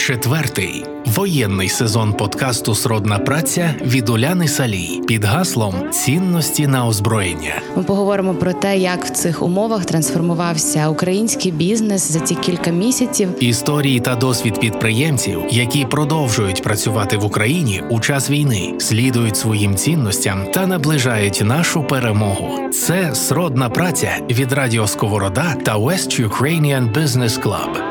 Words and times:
Четвертий 0.00 0.84
воєнний 1.06 1.68
сезон 1.68 2.12
подкасту 2.12 2.74
Сродна 2.74 3.18
праця 3.18 3.74
від 3.82 4.08
Уляни 4.08 4.48
Салій 4.48 5.00
під 5.08 5.24
гаслом 5.24 5.90
цінності 5.90 6.66
на 6.66 6.86
озброєння. 6.86 7.62
Ми 7.76 7.82
поговоримо 7.82 8.34
про 8.34 8.52
те, 8.52 8.78
як 8.78 9.04
в 9.04 9.10
цих 9.10 9.42
умовах 9.42 9.84
трансформувався 9.84 10.88
український 10.88 11.52
бізнес 11.52 12.12
за 12.12 12.20
ці 12.20 12.34
кілька 12.34 12.70
місяців. 12.70 13.28
Історії 13.40 14.00
та 14.00 14.14
досвід 14.14 14.60
підприємців, 14.60 15.40
які 15.50 15.84
продовжують 15.84 16.62
працювати 16.62 17.16
в 17.16 17.24
Україні 17.24 17.82
у 17.90 18.00
час 18.00 18.30
війни, 18.30 18.74
слідують 18.78 19.36
своїм 19.36 19.74
цінностям 19.74 20.46
та 20.52 20.66
наближають 20.66 21.42
нашу 21.44 21.84
перемогу. 21.84 22.70
Це 22.70 23.14
сродна 23.14 23.68
праця 23.68 24.18
від 24.30 24.52
Радіо 24.52 24.86
Сковорода 24.86 25.54
та 25.64 25.78
West 25.78 26.28
Ukrainian 26.28 26.92
Business 26.92 27.42
Club. 27.42 27.89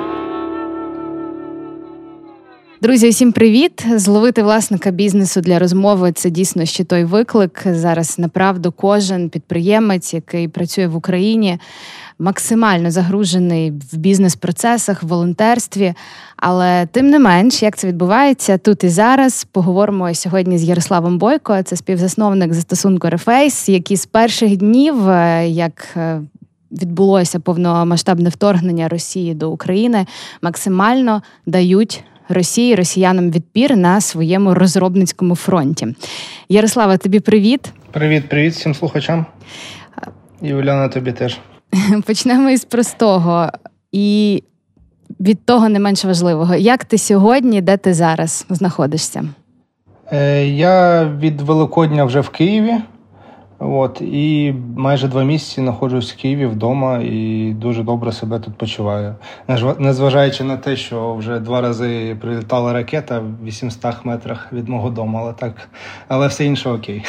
Друзі, 2.82 3.10
усім 3.10 3.32
привіт! 3.32 3.86
Зловити 3.96 4.43
власника 4.43 4.92
бізнесу 4.92 5.42
для 5.42 5.60
розмови 5.60 6.11
це 6.11 6.29
дійсно 6.29 6.65
ще 6.65 6.83
той 6.83 7.04
виклик. 7.04 7.61
Зараз 7.65 8.19
направду 8.19 8.71
кожен 8.71 9.29
підприємець, 9.29 10.14
який 10.14 10.47
працює 10.47 10.88
в 10.88 10.96
Україні, 10.96 11.60
максимально 12.19 12.92
загружений 12.92 13.71
в 13.71 13.97
бізнес-процесах, 13.97 15.04
в 15.04 15.07
волонтерстві. 15.07 15.93
Але 16.38 16.86
тим 16.92 17.10
не 17.10 17.19
менш, 17.19 17.64
як 17.64 17.78
це 17.78 17.88
відбувається 17.88 18.57
тут 18.57 18.83
і 18.83 18.89
зараз, 18.89 19.47
поговоримо 19.52 20.14
сьогодні 20.14 20.57
з 20.57 20.64
Ярославом 20.64 21.18
Бойко. 21.18 21.64
Це 21.64 21.75
співзасновник 21.75 22.54
застосунку 22.54 23.10
Рефейс, 23.10 23.69
який 23.69 23.97
з 23.97 24.05
перших 24.05 24.57
днів, 24.57 25.10
е, 25.10 25.47
як 25.50 25.88
е, 25.97 26.21
Відбулося 26.71 27.39
повномасштабне 27.39 28.30
вторгнення 28.30 28.88
Росії 28.88 29.33
до 29.33 29.52
України, 29.52 30.05
максимально 30.41 31.21
дають 31.46 32.03
Росії 32.30 32.75
росіянам 32.75 33.31
відпір 33.31 33.78
на 33.78 34.02
своєму 34.02 34.53
розробницькому 34.53 35.35
фронті. 35.35 35.88
Ярослава, 36.49 36.97
тобі 36.97 37.19
привіт. 37.19 37.73
Привіт, 37.91 38.30
привіт 38.30 38.53
всім 38.53 38.75
слухачам. 38.75 39.25
І 40.41 40.53
Уляна, 40.53 40.88
тобі 40.88 41.11
теж. 41.11 41.38
Почнемо 42.05 42.50
із 42.50 42.66
простого 42.66 43.50
і 43.91 44.44
від 45.19 45.45
того 45.45 45.69
не 45.69 45.80
менш 45.80 46.05
важливого. 46.05 46.55
Як 46.55 46.85
ти 46.85 46.97
сьогодні, 46.97 47.61
де 47.61 47.77
ти 47.77 47.94
зараз 47.94 48.45
знаходишся? 48.50 49.23
Е, 50.11 50.45
я 50.47 51.05
від 51.05 51.41
Великодня 51.41 52.03
вже 52.03 52.19
в 52.19 52.30
Києві. 52.30 52.73
От, 53.59 54.02
І 54.02 54.53
майже 54.75 55.07
два 55.07 55.23
місяці 55.23 55.61
знаходжусь 55.61 56.13
в 56.13 56.17
Києві 56.17 56.45
вдома 56.45 56.97
і 56.97 57.53
дуже 57.57 57.83
добре 57.83 58.11
себе 58.11 58.39
тут 58.39 58.55
почуваю. 58.55 59.16
Незважаючи 59.79 60.43
на 60.43 60.57
те, 60.57 60.75
що 60.75 61.16
вже 61.16 61.39
два 61.39 61.61
рази 61.61 62.17
прилітала 62.21 62.73
ракета 62.73 63.19
в 63.19 63.45
800 63.45 64.05
метрах 64.05 64.53
від 64.53 64.69
мого 64.69 64.89
дому, 64.89 65.17
але 65.21 65.33
так, 65.33 65.69
але 66.07 66.27
все 66.27 66.45
інше 66.45 66.69
окей. 66.69 67.03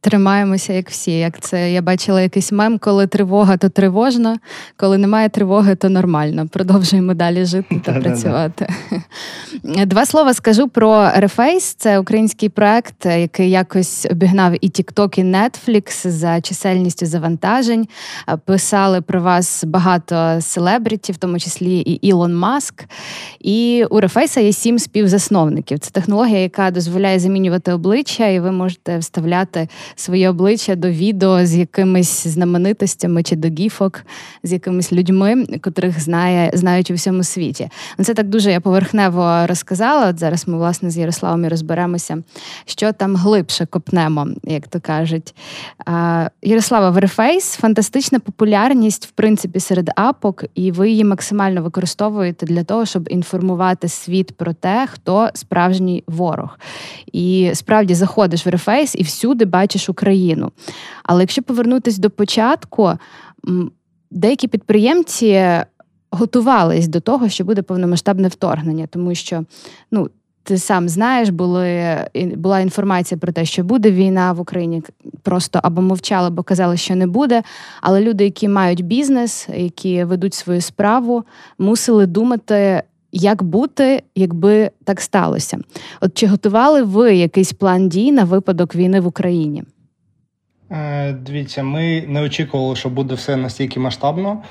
Тримаємося, 0.00 0.72
як 0.72 0.90
всі. 0.90 1.18
Як 1.18 1.40
це 1.40 1.72
я 1.72 1.82
бачила 1.82 2.20
якийсь 2.20 2.52
мем, 2.52 2.78
коли 2.78 3.06
тривога, 3.06 3.56
то 3.56 3.68
тривожно, 3.68 4.36
коли 4.76 4.98
немає 4.98 5.28
тривоги, 5.28 5.74
то 5.74 5.88
нормально. 5.88 6.48
Продовжуємо 6.48 7.14
далі 7.14 7.44
жити 7.44 7.80
та 7.84 7.92
працювати. 7.92 8.68
Два 9.62 10.06
слова 10.06 10.34
скажу 10.34 10.68
про 10.68 10.90
Reface. 10.92 11.74
Це 11.78 11.98
український 11.98 12.48
проект, 12.48 13.06
який 13.06 13.50
якось 13.50 14.06
обігнав 14.10 14.54
і 14.60 14.68
TikTok, 14.68 15.18
і 15.18 15.24
Netflix 15.24 16.08
за 16.08 16.40
чисельністю 16.40 17.06
завантажень. 17.06 17.88
Писали 18.44 19.00
про 19.00 19.22
вас 19.22 19.64
багато 19.64 20.38
селебритів, 20.40 21.14
в 21.14 21.18
тому 21.18 21.38
числі 21.38 21.78
і 21.78 22.06
Ілон 22.08 22.36
Маск. 22.36 22.84
І 23.40 23.84
у 23.90 24.00
Reface 24.00 24.40
є 24.40 24.52
сім 24.52 24.78
співзасновників. 24.78 25.78
Це 25.78 25.90
технологія, 25.90 26.40
яка 26.40 26.70
дозволяє 26.70 27.18
замінювати 27.18 27.72
обличчя, 27.72 28.26
і 28.26 28.40
ви 28.40 28.52
можете 28.52 28.98
вставляти 28.98 29.68
своє 29.96 30.30
обличчя 30.30 30.74
до 30.74 30.90
відео 30.90 31.46
з 31.46 31.54
якимись 31.54 32.26
знаменитостями 32.26 33.22
чи 33.22 33.36
до 33.36 33.48
гіфок, 33.48 34.04
з 34.42 34.52
якимись 34.52 34.92
людьми, 34.92 35.46
котрих 35.60 36.00
знає, 36.00 36.50
знають 36.54 36.90
у 36.90 36.94
всьому 36.94 37.22
світі. 37.22 37.68
Ну, 37.98 38.04
це 38.04 38.14
так 38.14 38.28
дуже 38.28 38.52
я 38.52 38.60
поверхнево 38.60 39.46
розказала. 39.46 40.08
От 40.08 40.18
зараз 40.18 40.48
ми, 40.48 40.56
власне, 40.56 40.90
з 40.90 40.98
Ярославом 40.98 41.44
і 41.44 41.48
розберемося, 41.48 42.22
що 42.64 42.92
там 42.92 43.16
глибше 43.16 43.66
копнемо, 43.66 44.28
як 44.44 44.68
то 44.68 44.80
кажуть. 44.80 45.34
Ярослава, 46.42 46.90
Верфейс 46.90 47.52
фантастична 47.52 48.20
популярність, 48.20 49.06
в 49.06 49.10
принципі, 49.10 49.60
серед 49.60 49.90
апок, 49.96 50.44
і 50.54 50.72
ви 50.72 50.90
її 50.90 51.04
максимально 51.04 51.62
використовуєте 51.62 52.46
для 52.46 52.64
того, 52.64 52.86
щоб 52.86 53.08
інформувати 53.10 53.88
світ 53.88 54.36
про 54.36 54.52
те, 54.52 54.88
хто 54.92 55.30
справжній 55.34 56.04
ворог. 56.06 56.58
І 57.12 57.50
справді 57.54 57.94
заходиш 57.94 58.46
в 58.46 58.48
Рефейс 58.48 58.94
і 58.94 59.02
всюди 59.02 59.44
бачиш 59.44 59.77
Україну. 59.88 60.52
Але 61.02 61.22
якщо 61.22 61.42
повернутися 61.42 62.00
до 62.00 62.10
початку, 62.10 62.92
деякі 64.10 64.48
підприємці 64.48 65.44
готувались 66.10 66.88
до 66.88 67.00
того, 67.00 67.28
що 67.28 67.44
буде 67.44 67.62
повномасштабне 67.62 68.28
вторгнення, 68.28 68.86
тому 68.86 69.14
що 69.14 69.44
ну. 69.90 70.10
Ти 70.42 70.58
сам 70.58 70.88
знаєш, 70.88 71.28
були 71.28 71.96
була 72.14 72.60
інформація 72.60 73.18
про 73.18 73.32
те, 73.32 73.44
що 73.44 73.64
буде 73.64 73.90
війна 73.90 74.32
в 74.32 74.40
Україні, 74.40 74.82
просто 75.22 75.60
або 75.62 75.82
мовчали, 75.82 76.26
або 76.26 76.42
казали, 76.42 76.76
що 76.76 76.94
не 76.94 77.06
буде. 77.06 77.42
Але 77.80 78.00
люди, 78.00 78.24
які 78.24 78.48
мають 78.48 78.84
бізнес, 78.84 79.48
які 79.56 80.04
ведуть 80.04 80.34
свою 80.34 80.60
справу, 80.60 81.24
мусили 81.58 82.06
думати, 82.06 82.82
як 83.12 83.42
бути, 83.42 84.02
якби 84.14 84.70
так 84.84 85.00
сталося. 85.00 85.58
От 86.00 86.14
чи 86.14 86.26
готували 86.26 86.82
ви 86.82 87.16
якийсь 87.16 87.52
план 87.52 87.88
дій 87.88 88.12
на 88.12 88.24
випадок 88.24 88.74
війни 88.74 89.00
в 89.00 89.06
Україні? 89.06 89.64
Е, 90.70 91.12
дивіться, 91.12 91.62
ми 91.62 92.04
не 92.08 92.22
очікували, 92.22 92.76
що 92.76 92.88
буде 92.88 93.14
все 93.14 93.36
настільки 93.36 93.80
масштабно. 93.80 94.42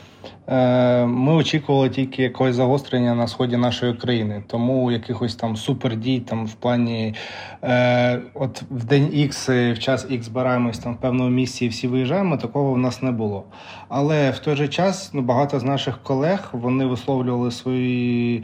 Е, 0.47 1.05
ми 1.05 1.33
очікували 1.33 1.89
тільки 1.89 2.23
якогось 2.23 2.55
загострення 2.55 3.15
на 3.15 3.27
сході 3.27 3.57
нашої 3.57 3.93
країни. 3.93 4.43
Тому 4.47 4.91
якихось 4.91 5.35
там 5.35 5.57
супердій 5.57 6.19
там 6.19 6.45
в 6.45 6.53
плані 6.53 7.15
е, 7.63 8.21
от 8.33 8.63
в 8.71 8.83
день 8.83 9.29
Х, 9.31 9.49
в 9.73 9.79
час 9.79 10.03
Х 10.03 10.23
збираємось 10.23 10.79
там 10.79 10.93
в 10.93 10.97
певному 10.97 11.29
місці 11.29 11.65
і 11.65 11.67
всі 11.67 11.87
виїжджаємо. 11.87 12.37
Такого 12.37 12.73
в 12.73 12.77
нас 12.77 13.01
не 13.01 13.11
було. 13.11 13.43
Але 13.89 14.31
в 14.31 14.39
той 14.39 14.55
же 14.55 14.67
час 14.67 15.09
ну, 15.13 15.21
багато 15.21 15.59
з 15.59 15.63
наших 15.63 16.03
колег 16.03 16.49
вони 16.51 16.85
висловлювали 16.85 17.51
свої 17.51 18.43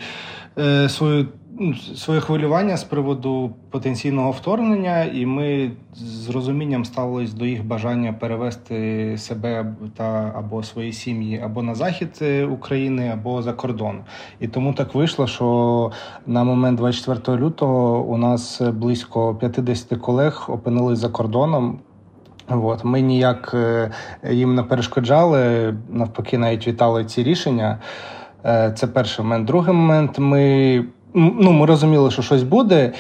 свою. 0.88 1.28
Ну, 1.59 1.75
своє 1.75 2.19
хвилювання 2.19 2.78
з 2.78 2.84
приводу 2.84 3.52
потенційного 3.69 4.31
вторгнення, 4.31 5.03
і 5.03 5.25
ми 5.25 5.72
з 5.94 6.30
розумінням 6.30 6.86
ставились 6.86 7.34
до 7.34 7.46
їх 7.46 7.66
бажання 7.66 8.14
перевести 8.14 9.18
себе 9.18 9.75
та 9.97 10.34
або 10.36 10.64
свої 10.64 10.94
сім'ї 10.94 11.41
або 11.46 11.64
на 11.64 11.75
захід 11.75 12.19
е, 12.22 12.46
України, 12.46 13.09
або 13.14 13.41
за 13.41 13.53
кордон. 13.53 14.00
І 14.40 14.47
тому 14.47 14.74
так 14.74 14.96
вийшло, 14.96 15.28
що 15.28 15.91
на 16.28 16.44
момент 16.44 16.78
24 16.78 17.38
лютого 17.38 18.02
у 18.03 18.18
нас 18.18 18.62
близько 18.62 19.35
50 19.35 20.00
колег 20.00 20.46
опинились 20.47 21.00
за 21.00 21.09
кордоном. 21.09 21.80
От 22.50 22.84
ми 22.84 23.02
ніяк 23.02 23.52
е, 23.53 23.91
їм 24.31 24.56
не 24.56 24.64
перешкоджали, 24.64 25.74
навпаки, 25.90 26.38
навіть 26.38 26.68
вітали 26.68 27.06
ці 27.06 27.24
рішення. 27.24 27.80
Е, 28.46 28.74
це 28.78 28.88
перший 28.88 29.25
момент. 29.25 29.46
Другий 29.47 29.74
момент 29.74 30.20
ми 30.20 30.85
ну, 31.13 31.51
ми 31.51 31.66
розуміли, 31.66 32.12
що 32.12 32.22
щось 32.22 32.44
буде, 32.44 32.94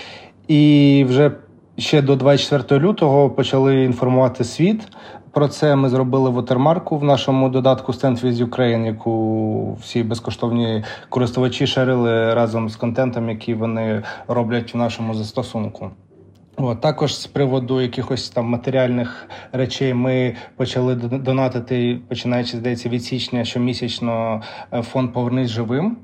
і 0.47 1.05
вже 1.09 1.31
ще 1.77 2.01
до 2.01 2.15
24 2.15 2.87
лютого 2.87 3.29
почали 3.29 3.83
інформувати 3.83 4.43
світ. 4.43 4.87
Про 5.31 5.47
це 5.47 5.75
ми 5.75 5.89
зробили 5.89 6.29
вотермарку 6.29 6.97
в 6.97 7.03
нашому 7.03 7.49
додатку 7.49 7.91
Stand 7.91 8.25
with 8.25 8.49
Ukraine, 8.49 8.85
яку 8.85 9.77
всі 9.81 10.03
безкоштовні 10.03 10.83
користувачі 11.09 11.67
шерили 11.67 12.33
разом 12.33 12.69
з 12.69 12.75
контентом, 12.75 13.29
який 13.29 13.53
вони 13.53 14.03
роблять 14.27 14.73
в 14.73 14.77
нашому 14.77 15.13
застосунку. 15.13 15.89
От, 16.57 16.81
також 16.81 17.15
з 17.15 17.27
приводу 17.27 17.81
якихось 17.81 18.29
там 18.29 18.45
матеріальних 18.45 19.27
речей 19.51 19.93
ми 19.93 20.35
почали 20.55 20.95
донатити, 20.95 21.99
починаючи 22.07 22.57
здається 22.57 22.89
від 22.89 23.03
січня 23.03 23.45
щомісячно 23.45 24.41
е, 24.73 24.81
фонд 24.81 25.13
Повернись 25.13 25.49
живим. 25.49 25.97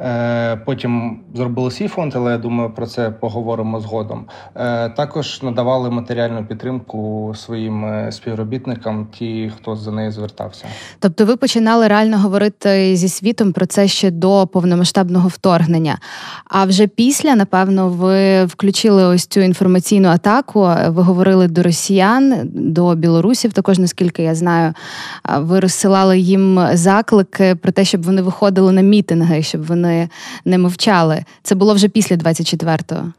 Е, 0.00 0.56
потім 0.56 1.20
зробили 1.34 1.70
свій 1.70 1.88
фонд, 1.88 2.12
але 2.16 2.32
я 2.32 2.38
думаю, 2.38 2.70
про 2.70 2.86
це 2.86 3.10
поговоримо 3.10 3.80
згодом. 3.80 4.24
Е, 4.54 4.88
також 4.88 5.42
надавали 5.42 5.90
матеріальну 5.90 6.46
підтримку 6.46 7.32
своїм 7.36 7.84
е, 7.84 8.12
співробітникам, 8.12 9.08
ті, 9.18 9.52
хто 9.56 9.76
за 9.76 9.92
нею 9.92 10.12
звертався. 10.12 10.64
Тобто, 10.98 11.24
ви 11.24 11.36
починали 11.36 11.88
реально 11.88 12.18
говорити 12.18 12.96
зі 12.96 13.08
світом 13.08 13.52
про 13.52 13.66
це 13.66 13.88
ще 13.88 14.10
до 14.10 14.46
повномасштабного 14.46 15.28
вторгнення. 15.28 15.98
А 16.44 16.64
вже 16.64 16.86
після, 16.86 17.34
напевно, 17.34 17.88
ви 17.88 18.44
включили 18.44 19.04
ось 19.04 19.26
цю 19.26 19.40
інформаційну 19.40 20.08
атаку. 20.08 20.60
Ви 20.88 21.02
говорили 21.02 21.48
до 21.48 21.62
росіян, 21.62 22.34
до 22.54 22.94
білорусів. 22.94 23.52
Також 23.52 23.78
наскільки 23.78 24.22
я 24.22 24.34
знаю, 24.34 24.74
ви 25.38 25.60
розсилали 25.60 26.18
їм 26.18 26.60
заклики 26.72 27.54
про 27.54 27.72
те, 27.72 27.84
щоб 27.84 28.02
вони 28.02 28.22
виходили 28.22 28.72
на 28.72 28.80
мітинги, 28.80 29.42
щоб 29.42 29.66
вони 29.66 29.85
вони 29.86 30.08
не 30.44 30.58
мовчали. 30.58 31.24
Це 31.42 31.54
було 31.54 31.74
вже 31.74 31.88
після 31.88 32.16
24-го. 32.16 33.12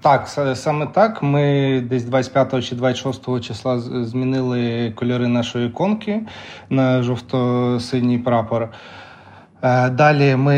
Так, 0.00 0.28
саме 0.54 0.86
так. 0.86 1.22
Ми 1.22 1.80
десь 1.90 2.04
25 2.04 2.64
чи 2.64 2.74
26 2.74 3.40
числа 3.40 3.80
змінили 3.80 4.92
кольори 4.96 5.28
нашої 5.28 5.66
іконки 5.66 6.20
на 6.70 7.02
жовто-синій 7.02 8.18
прапор. 8.18 8.68
Е, 9.62 9.90
далі 9.90 10.36
ми 10.36 10.56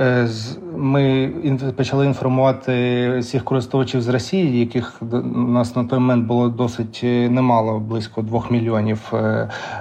е, 0.00 0.28
ми 0.76 1.30
почали 1.76 2.06
інформувати 2.06 3.18
всіх 3.18 3.44
користувачів 3.44 4.02
з 4.02 4.08
Росії, 4.08 4.60
яких 4.60 5.02
у 5.12 5.38
нас 5.38 5.76
на 5.76 5.84
той 5.84 5.98
момент 5.98 6.26
було 6.26 6.48
досить 6.48 7.00
е, 7.04 7.28
немало, 7.28 7.78
близько 7.78 8.22
двох 8.22 8.50
мільйонів. 8.50 9.12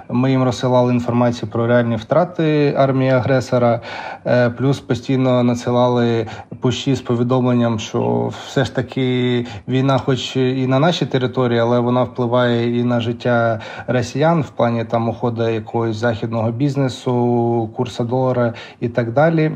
Ми 0.10 0.32
їм 0.32 0.44
розсилали 0.44 0.94
інформацію 0.94 1.50
про 1.52 1.68
реальні 1.68 1.96
втрати 1.96 2.74
армії 2.78 3.12
агресора, 3.12 3.82
плюс 4.58 4.80
постійно 4.80 5.44
надсилали 5.44 6.28
пущі 6.60 6.96
з 6.96 7.02
повідомленням, 7.02 7.80
що 7.80 8.32
все 8.46 8.66
ж 8.66 8.76
таки 8.76 9.46
війна, 9.68 9.98
хоч 9.98 10.36
і 10.36 10.68
на 10.68 10.80
нашій 10.80 11.06
території, 11.06 11.60
але 11.60 11.80
вона 11.80 12.04
впливає 12.04 12.80
і 12.80 12.84
на 12.84 13.00
життя 13.00 13.60
росіян 13.88 14.42
в 14.42 14.50
плані 14.50 14.86
там 14.86 15.10
уходу 15.10 15.50
якогось 15.50 15.96
західного 15.96 16.52
бізнесу, 16.52 17.70
курсу 17.76 18.04
долара 18.04 18.53
і 18.80 18.90
так 18.90 19.12
далі. 19.14 19.52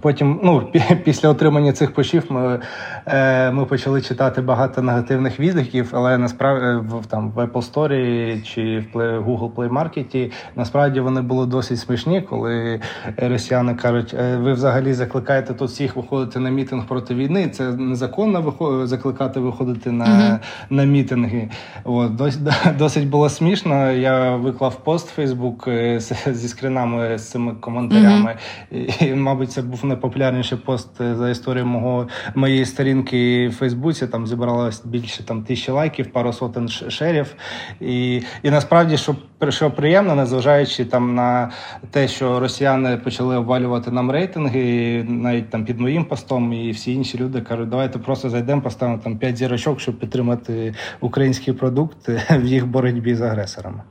Потім, 0.00 0.40
ну, 0.42 0.68
після 1.04 1.28
отримання 1.28 1.72
цих 1.72 1.94
пошів, 1.94 2.24
ми 2.28 2.60
е, 3.06 3.50
ми 3.50 3.64
почали 3.64 4.02
читати 4.02 4.40
багато 4.42 4.82
негативних 4.82 5.40
відгуків, 5.40 5.90
але 5.92 6.18
насправді 6.18 6.66
е, 6.66 6.76
в 6.76 7.06
там 7.06 7.30
в 7.30 7.38
Apple 7.38 7.72
Store 7.72 8.42
чи 8.42 8.84
в 8.92 8.98
Google 8.98 9.52
Play 9.52 9.68
Market 9.68 10.32
насправді 10.56 11.00
вони 11.00 11.20
були 11.20 11.46
досить 11.46 11.78
смішні, 11.78 12.22
коли 12.22 12.80
росіяни 13.16 13.74
кажуть, 13.74 14.14
«Е, 14.14 14.36
ви 14.36 14.52
взагалі 14.52 14.92
закликаєте 14.92 15.54
тут 15.54 15.68
всіх 15.68 15.96
виходити 15.96 16.38
на 16.38 16.50
мітинг 16.50 16.86
проти 16.86 17.14
війни. 17.14 17.48
Це 17.48 17.72
незаконно 17.72 18.40
виход... 18.40 18.88
закликати 18.88 19.40
виходити 19.40 19.90
на 19.90 20.04
uh-huh. 20.04 20.38
на 20.70 20.84
мітинги. 20.84 21.48
От, 21.84 22.14
досить, 22.14 22.42
досить 22.78 23.08
було 23.08 23.28
смішно. 23.28 23.90
Я 23.92 24.36
виклав 24.36 24.74
пост 24.84 25.18
в 25.18 25.20
Facebook 25.20 25.70
е, 25.70 26.00
зі 26.32 26.48
скринами 26.48 27.18
з 27.18 27.30
цими 27.30 27.52
коментарями, 27.60 28.36
і, 28.70 29.06
і, 29.06 29.14
мабуть, 29.14 29.52
це 29.52 29.62
був 29.62 29.84
найпопулярніший 29.90 30.58
пост 30.58 31.00
е, 31.00 31.14
за 31.14 31.30
історію 31.30 31.66
мого 31.66 32.08
моєї 32.34 32.64
сторінки 32.64 33.48
в 33.48 33.52
Фейсбуці. 33.52 34.06
Там 34.06 34.26
зібралось 34.26 34.84
більше 34.84 35.22
там 35.22 35.42
тисячі 35.42 35.72
лайків, 35.72 36.12
пару 36.12 36.32
сотень 36.32 36.68
шерів. 36.68 37.34
І 37.80 38.22
і 38.42 38.50
насправді, 38.50 38.96
що 38.96 39.16
що 39.48 39.70
приємно, 39.70 40.14
незважаючи 40.14 40.84
там 40.84 41.14
на 41.14 41.50
те, 41.90 42.08
що 42.08 42.40
росіяни 42.40 42.96
почали 42.96 43.36
обвалювати 43.36 43.90
нам 43.90 44.10
рейтинги, 44.10 45.04
навіть 45.08 45.50
там 45.50 45.64
під 45.64 45.80
моїм 45.80 46.04
постом, 46.04 46.52
і 46.52 46.70
всі 46.70 46.92
інші 46.92 47.18
люди 47.18 47.40
кажуть, 47.40 47.68
давайте 47.68 47.98
просто 47.98 48.30
зайдемо, 48.30 48.62
поставимо 48.62 48.98
там 48.98 49.18
п'ять 49.18 49.36
зірочок, 49.36 49.80
щоб 49.80 49.98
підтримати 49.98 50.74
український 51.00 51.54
продукт 51.54 52.08
в 52.30 52.44
їх 52.44 52.66
боротьбі 52.66 53.14
з 53.14 53.20
агресорами. 53.20 53.82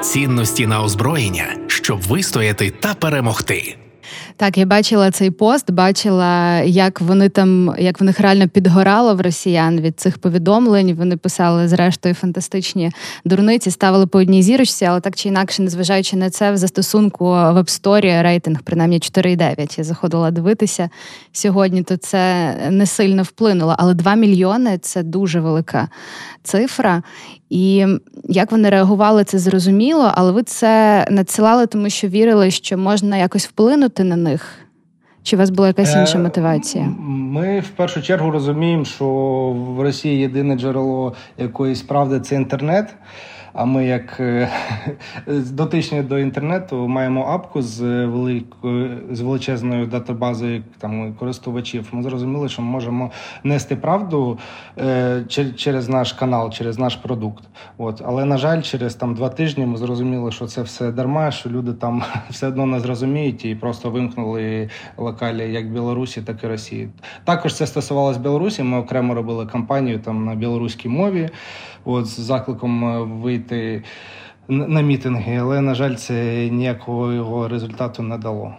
Цінності 0.00 0.66
на 0.66 0.82
озброєння, 0.82 1.56
щоб 1.66 2.00
вистояти 2.00 2.70
та 2.70 2.94
перемогти. 2.94 3.76
Так, 4.36 4.58
я 4.58 4.66
бачила 4.66 5.10
цей 5.10 5.30
пост, 5.30 5.70
бачила, 5.70 6.60
як 6.60 7.00
вони 7.00 7.28
там, 7.28 7.74
як 7.78 8.00
в 8.00 8.04
них 8.04 8.20
реально 8.20 8.48
підгорало 8.48 9.14
в 9.14 9.20
росіян 9.20 9.80
від 9.80 10.00
цих 10.00 10.18
повідомлень. 10.18 10.94
Вони 10.94 11.16
писали, 11.16 11.68
зрештою, 11.68 12.14
фантастичні 12.14 12.90
дурниці, 13.24 13.70
ставили 13.70 14.06
по 14.06 14.18
одній 14.18 14.42
зірочці, 14.42 14.84
але 14.84 15.00
так 15.00 15.16
чи 15.16 15.28
інакше, 15.28 15.62
незважаючи 15.62 16.16
на 16.16 16.30
це, 16.30 16.52
в 16.52 16.56
застосунку 16.56 17.24
в 17.24 17.58
App 17.58 17.82
Store 17.82 18.22
рейтинг 18.22 18.62
принаймні 18.62 18.98
4,9. 18.98 19.78
Я 19.78 19.84
заходила 19.84 20.30
дивитися 20.30 20.90
сьогодні, 21.32 21.82
то 21.82 21.96
це 21.96 22.54
не 22.70 22.86
сильно 22.86 23.22
вплинуло. 23.22 23.74
Але 23.78 23.94
2 23.94 24.14
мільйони 24.14 24.78
це 24.78 25.02
дуже 25.02 25.40
велика 25.40 25.88
цифра. 26.42 27.02
І 27.50 27.86
як 28.24 28.52
вони 28.52 28.70
реагували, 28.70 29.24
це 29.24 29.38
зрозуміло, 29.38 30.12
але 30.14 30.32
ви 30.32 30.42
це 30.42 31.06
надсилали, 31.10 31.66
тому 31.66 31.90
що 31.90 32.08
вірили, 32.08 32.50
що 32.50 32.78
можна 32.78 33.16
якось 33.16 33.46
вплинути 33.46 34.04
на 34.04 34.16
них. 34.16 34.64
Чи 35.22 35.36
у 35.36 35.38
вас 35.38 35.50
була 35.50 35.68
якась 35.68 35.96
інша 35.96 36.18
е, 36.18 36.22
мотивація? 36.22 36.84
Ми 37.08 37.60
в 37.60 37.68
першу 37.68 38.02
чергу 38.02 38.30
розуміємо, 38.30 38.84
що 38.84 39.06
в 39.76 39.80
Росії 39.80 40.18
єдине 40.20 40.56
джерело 40.58 41.14
якоїсь 41.38 41.82
правди 41.82 42.20
це 42.20 42.34
інтернет. 42.34 42.94
А 43.54 43.64
ми, 43.64 43.86
як 43.86 44.20
е, 44.20 44.48
дотичні 45.26 46.02
до 46.02 46.18
інтернету, 46.18 46.88
маємо 46.88 47.24
апку 47.24 47.62
з 47.62 48.06
великою 48.06 49.00
з 49.10 49.20
величезною 49.20 49.86
датабазою 49.86 50.62
там 50.78 51.14
користувачів. 51.14 51.88
Ми 51.92 52.02
зрозуміли, 52.02 52.48
що 52.48 52.62
ми 52.62 52.68
можемо 52.68 53.10
нести 53.44 53.76
правду 53.76 54.38
е, 54.78 55.24
через 55.56 55.88
наш 55.88 56.12
канал, 56.12 56.50
через 56.50 56.78
наш 56.78 56.96
продукт. 56.96 57.44
От, 57.78 58.02
але 58.04 58.24
на 58.24 58.38
жаль, 58.38 58.62
через 58.62 58.94
там 58.94 59.14
два 59.14 59.28
тижні 59.28 59.66
ми 59.66 59.76
зрозуміли, 59.76 60.32
що 60.32 60.46
це 60.46 60.62
все 60.62 60.92
дарма, 60.92 61.30
що 61.30 61.50
люди 61.50 61.72
там 61.72 62.02
все 62.30 62.48
одно 62.48 62.66
не 62.66 62.80
зрозуміють 62.80 63.44
і 63.44 63.54
просто 63.54 63.90
вимкнули 63.90 64.70
локалі 64.96 65.52
як 65.52 65.72
Білорусі, 65.72 66.22
так 66.22 66.44
і 66.44 66.46
Росії. 66.46 66.88
Також 67.24 67.56
це 67.56 67.66
стосувалося 67.66 68.20
Білорусі. 68.20 68.62
Ми 68.62 68.78
окремо 68.78 69.14
робили 69.14 69.46
кампанію 69.46 69.98
там 69.98 70.24
на 70.24 70.34
білоруській 70.34 70.88
мові 70.88 71.30
от 71.84 72.06
з 72.06 72.20
закликом 72.20 72.84
е, 72.84 73.02
вийти 73.02 73.82
на 74.48 74.80
мітинги, 74.80 75.36
але 75.36 75.60
на 75.60 75.74
жаль, 75.74 75.94
це 75.94 76.48
ніякого 76.52 77.12
його 77.12 77.48
результату 77.48 78.02
не 78.02 78.18
дало. 78.18 78.54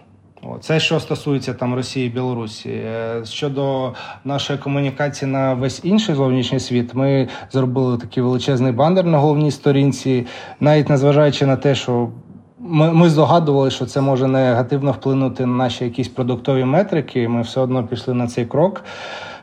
Це 0.60 0.80
що 0.80 1.00
стосується 1.00 1.54
там 1.54 1.74
Росії 1.74 2.06
і 2.06 2.10
Білорусі. 2.10 2.70
Е, 2.70 3.22
щодо 3.24 3.92
нашої 4.24 4.58
комунікації 4.58 5.30
на 5.30 5.54
весь 5.54 5.80
інший 5.84 6.14
зовнішній 6.14 6.60
світ, 6.60 6.94
ми 6.94 7.28
зробили 7.50 7.98
такий 7.98 8.22
величезний 8.22 8.72
банер 8.72 9.04
на 9.04 9.18
головній 9.18 9.50
сторінці, 9.50 10.26
навіть 10.60 10.88
незважаючи 10.88 11.46
на 11.46 11.56
те, 11.56 11.74
що 11.74 12.08
ми 12.58 12.92
ми 12.92 13.10
здогадували, 13.10 13.70
що 13.70 13.86
це 13.86 14.00
може 14.00 14.28
негативно 14.28 14.92
вплинути 14.92 15.46
на 15.46 15.56
наші 15.56 15.84
якісь 15.84 16.08
продуктові 16.08 16.64
метрики. 16.64 17.28
Ми 17.28 17.42
все 17.42 17.60
одно 17.60 17.86
пішли 17.86 18.14
на 18.14 18.26
цей 18.26 18.46
крок, 18.46 18.84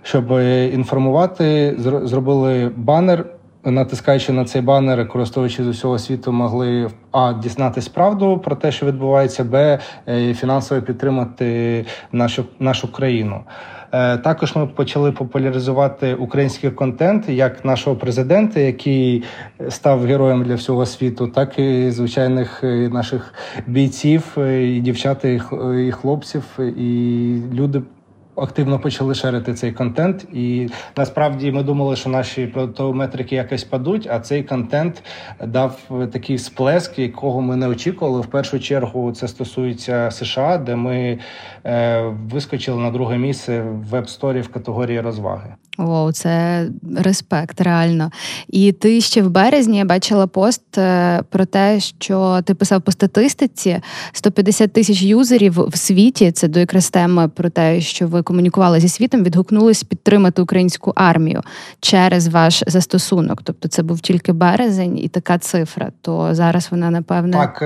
щоб 0.03 0.31
інформувати. 0.73 1.75
Зробили 2.03 2.71
банер 2.75 3.25
натискаючи 3.65 4.33
на 4.33 4.45
цей 4.45 4.61
банер, 4.61 5.07
користувачі 5.07 5.63
з 5.63 5.67
усього 5.67 5.99
світу 5.99 6.31
могли 6.31 6.89
а 7.11 7.33
дізнатись 7.33 7.87
правду 7.87 8.37
про 8.37 8.55
те, 8.55 8.71
що 8.71 8.85
відбувається, 8.85 9.43
б 9.43 9.79
е, 10.07 10.33
фінансово 10.33 10.81
підтримати 10.81 11.85
нашу 12.11 12.45
нашу 12.59 12.91
країну. 12.91 13.41
Е, 13.91 14.17
також 14.17 14.55
ми 14.55 14.67
почали 14.67 15.11
популяризувати 15.11 16.15
український 16.15 16.71
контент 16.71 17.29
як 17.29 17.65
нашого 17.65 17.95
президента, 17.95 18.59
який 18.59 19.23
став 19.69 20.05
героєм 20.05 20.43
для 20.43 20.55
всього 20.55 20.85
світу, 20.85 21.27
так 21.27 21.59
і 21.59 21.91
звичайних 21.91 22.63
е, 22.63 22.89
наших 22.89 23.33
бійців, 23.67 24.37
і 24.37 24.79
дівчат, 24.79 25.25
і 25.25 25.91
хлопців, 25.91 26.43
і 26.59 27.37
люди 27.53 27.81
активно 28.35 28.79
почали 28.79 29.15
шерити 29.15 29.53
цей 29.53 29.71
контент, 29.71 30.25
і 30.33 30.69
насправді 30.97 31.51
ми 31.51 31.63
думали, 31.63 31.95
що 31.95 32.09
наші 32.09 32.47
продуктові 32.47 32.95
метрики 32.95 33.35
якось 33.35 33.63
падуть. 33.63 34.07
А 34.11 34.19
цей 34.19 34.43
контент 34.43 35.03
дав 35.45 35.79
такий 36.13 36.37
сплеск, 36.37 36.99
якого 36.99 37.41
ми 37.41 37.55
не 37.55 37.67
очікували. 37.67 38.21
В 38.21 38.25
першу 38.25 38.59
чергу 38.59 39.11
це 39.11 39.27
стосується 39.27 40.11
США, 40.11 40.57
де 40.57 40.75
ми 40.75 41.19
вискочили 42.31 42.77
на 42.77 42.91
друге 42.91 43.17
місце 43.17 43.61
в 43.61 43.89
веб-сторі 43.89 44.41
в 44.41 44.47
категорії 44.47 45.01
розваги. 45.01 45.55
О, 45.77 46.11
це 46.11 46.65
респект, 46.97 47.61
реально. 47.61 48.11
І 48.47 48.71
ти 48.71 49.01
ще 49.01 49.21
в 49.21 49.29
березні 49.29 49.77
я 49.77 49.85
бачила 49.85 50.27
пост 50.27 50.77
е, 50.77 51.21
про 51.29 51.45
те, 51.45 51.79
що 51.79 52.41
ти 52.45 52.53
писав 52.53 52.81
по 52.81 52.91
статистиці 52.91 53.81
150 54.11 54.73
тисяч 54.73 55.01
юзерів 55.01 55.69
в 55.69 55.77
світі. 55.77 56.31
Це 56.31 56.47
до 56.47 56.59
якраз 56.59 56.89
теми 56.89 57.27
про 57.27 57.49
те, 57.49 57.81
що 57.81 58.07
ви 58.07 58.21
комунікували 58.21 58.79
зі 58.79 58.89
світом, 58.89 59.23
відгукнулись 59.23 59.83
підтримати 59.83 60.41
українську 60.41 60.93
армію 60.95 61.41
через 61.79 62.27
ваш 62.27 62.63
застосунок. 62.67 63.41
Тобто, 63.43 63.67
це 63.67 63.83
був 63.83 63.99
тільки 63.99 64.31
березень 64.33 64.97
і 64.97 65.07
така 65.07 65.37
цифра. 65.37 65.91
То 66.01 66.35
зараз 66.35 66.67
вона 66.71 66.89
напевне 66.89 67.33
так. 67.33 67.63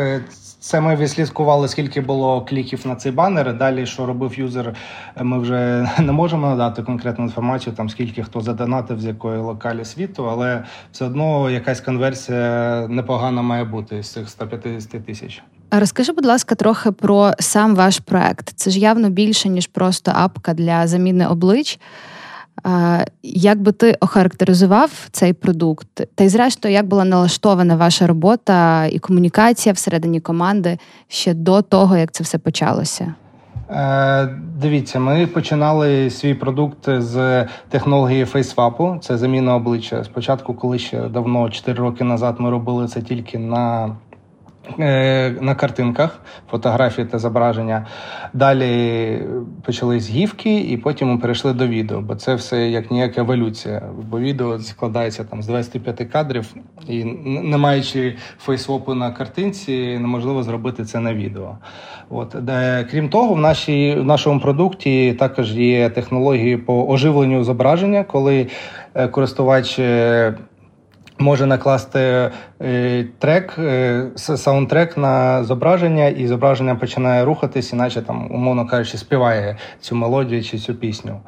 Це 0.67 0.81
ми 0.81 0.95
відслідкували, 0.95 1.67
скільки 1.67 2.01
було 2.01 2.41
кліків 2.41 2.87
на 2.87 2.95
цей 2.95 3.11
банер. 3.11 3.57
Далі, 3.57 3.85
що 3.85 4.05
робив 4.05 4.39
юзер, 4.39 4.75
ми 5.21 5.39
вже 5.39 5.89
не 5.99 6.11
можемо 6.11 6.47
надати 6.47 6.83
конкретну 6.83 7.25
інформацію, 7.25 7.75
там 7.75 7.89
скільки 7.89 8.23
хто 8.23 8.41
задонатив 8.41 9.01
з 9.01 9.05
якої 9.05 9.39
локалі 9.39 9.85
світу, 9.85 10.29
але 10.29 10.63
все 10.91 11.05
одно 11.05 11.49
якась 11.49 11.81
конверсія 11.81 12.87
непогана 12.89 13.41
має 13.41 13.63
бути 13.63 14.03
з 14.03 14.11
цих 14.11 14.29
150 14.29 15.05
тисяч. 15.05 15.43
Розкажи, 15.71 16.11
будь 16.11 16.25
ласка, 16.25 16.55
трохи 16.55 16.91
про 16.91 17.31
сам 17.39 17.75
ваш 17.75 17.99
проект. 17.99 18.49
Це 18.55 18.69
ж 18.71 18.79
явно 18.79 19.09
більше 19.09 19.49
ніж 19.49 19.67
просто 19.67 20.11
апка 20.15 20.53
для 20.53 20.87
заміни 20.87 21.27
облич. 21.27 21.79
Як 23.23 23.61
би 23.61 23.71
ти 23.71 23.97
охарактеризував 23.99 24.91
цей 25.11 25.33
продукт? 25.33 25.87
Та 26.15 26.23
й 26.23 26.29
зрештою, 26.29 26.73
як 26.73 26.87
була 26.87 27.05
налаштована 27.05 27.75
ваша 27.75 28.07
робота 28.07 28.85
і 28.85 28.99
комунікація 28.99 29.73
всередині 29.73 30.19
команди 30.19 30.77
ще 31.07 31.33
до 31.33 31.61
того, 31.61 31.97
як 31.97 32.11
це 32.11 32.23
все 32.23 32.37
почалося? 32.37 33.13
Е, 33.69 34.29
Дивіться, 34.61 34.99
ми 34.99 35.27
починали 35.27 36.09
свій 36.09 36.33
продукт 36.33 36.89
з 36.97 37.45
технології 37.69 38.25
фейсвапу. 38.25 38.97
Це 39.01 39.17
заміна 39.17 39.55
обличчя. 39.55 40.03
Спочатку, 40.03 40.53
коли 40.53 40.79
ще 40.79 41.01
давно, 41.01 41.49
4 41.49 41.79
роки 41.79 42.03
назад, 42.03 42.35
ми 42.39 42.49
робили 42.49 42.87
це 42.87 43.01
тільки 43.01 43.37
на 43.37 43.95
на 45.41 45.55
картинках, 45.55 46.19
фотографії 46.51 47.07
та 47.07 47.19
зображення. 47.19 47.87
Далі 48.33 49.21
почались 49.65 50.09
гівки, 50.09 50.59
і 50.59 50.77
потім 50.77 51.11
ми 51.11 51.17
перейшли 51.17 51.53
до 51.53 51.67
відео, 51.67 52.01
бо 52.01 52.15
це 52.15 52.35
все 52.35 52.69
як 52.69 52.91
ніяка 52.91 53.21
еволюція. 53.21 53.81
Бо 54.09 54.19
відео 54.19 54.59
складається 54.59 55.23
там 55.23 55.43
з 55.43 55.47
25 55.47 56.09
кадрів, 56.11 56.53
і 56.87 57.03
не 57.23 57.57
маючи 57.57 58.15
фейсвопу 58.39 58.93
на 58.93 59.11
картинці, 59.11 59.97
неможливо 59.99 60.43
зробити 60.43 60.85
це 60.85 60.99
на 60.99 61.13
відео. 61.13 61.57
От 62.09 62.35
крім 62.91 63.09
того, 63.09 63.33
в 63.33 63.39
нашій 63.39 63.95
в 63.99 64.03
нашому 64.03 64.39
продукті 64.39 65.13
також 65.13 65.53
є 65.53 65.89
технології 65.89 66.57
по 66.57 66.87
оживленню 66.87 67.43
зображення, 67.43 68.03
коли 68.03 68.47
е, 68.95 69.07
користувач. 69.07 69.79
Може 71.19 71.45
накласти 71.45 72.29
е, 72.61 73.05
трек, 73.19 73.55
е, 73.59 74.05
саундтрек 74.15 74.97
на 74.97 75.43
зображення, 75.43 76.07
і 76.07 76.27
зображення 76.27 76.75
починає 76.75 77.25
рухатись, 77.25 77.73
іначе 77.73 78.01
там, 78.01 78.31
умовно 78.31 78.67
кажучи, 78.67 78.97
співає 78.97 79.57
цю 79.79 79.95
мелодію 79.95 80.43
чи 80.43 80.57
цю 80.57 80.75
пісню. 80.75 81.19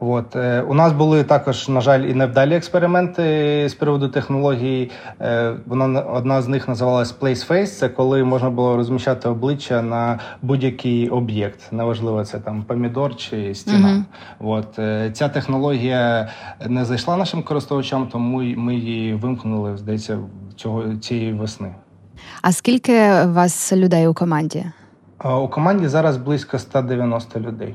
От. 0.00 0.36
Е, 0.36 0.62
у 0.62 0.74
нас 0.74 0.92
були 0.92 1.24
також, 1.24 1.68
на 1.68 1.80
жаль, 1.80 2.00
і 2.00 2.14
невдалі 2.14 2.54
експерименти 2.54 3.22
з 3.68 3.74
приводу 3.74 4.08
технології. 4.08 4.90
Е, 5.20 5.54
вона 5.66 6.00
одна 6.00 6.42
з 6.42 6.48
них 6.48 6.68
називалась 6.68 7.18
Place 7.20 7.50
Face. 7.50 7.66
Це 7.66 7.88
коли 7.88 8.24
можна 8.24 8.50
було 8.50 8.76
розміщати 8.76 9.28
обличчя 9.28 9.82
на 9.82 10.18
будь-який 10.42 11.08
об'єкт. 11.08 11.72
Неважливо, 11.72 12.24
це 12.24 12.38
там 12.38 12.62
помідор 12.62 13.16
чи 13.16 13.54
стіна. 13.54 13.88
Uh-huh. 13.88 14.02
От. 14.48 14.78
Е, 14.78 15.10
ця 15.12 15.28
технологія 15.28 16.28
не 16.66 16.84
зайшла 16.84 17.16
нашим 17.16 17.42
користувачам, 17.42 18.06
тому 18.06 18.42
ми 18.42 18.74
її 18.74 19.14
вимкнули, 19.14 19.76
здається, 19.76 20.18
цього 20.56 20.94
цієї 20.96 21.32
весни. 21.32 21.74
А 22.42 22.52
скільки 22.52 23.12
у 23.24 23.32
вас 23.32 23.72
людей 23.72 24.08
у 24.08 24.14
команді? 24.14 24.64
У 25.42 25.48
команді 25.48 25.88
зараз 25.88 26.16
близько 26.16 26.58
190 26.58 27.40
людей. 27.40 27.74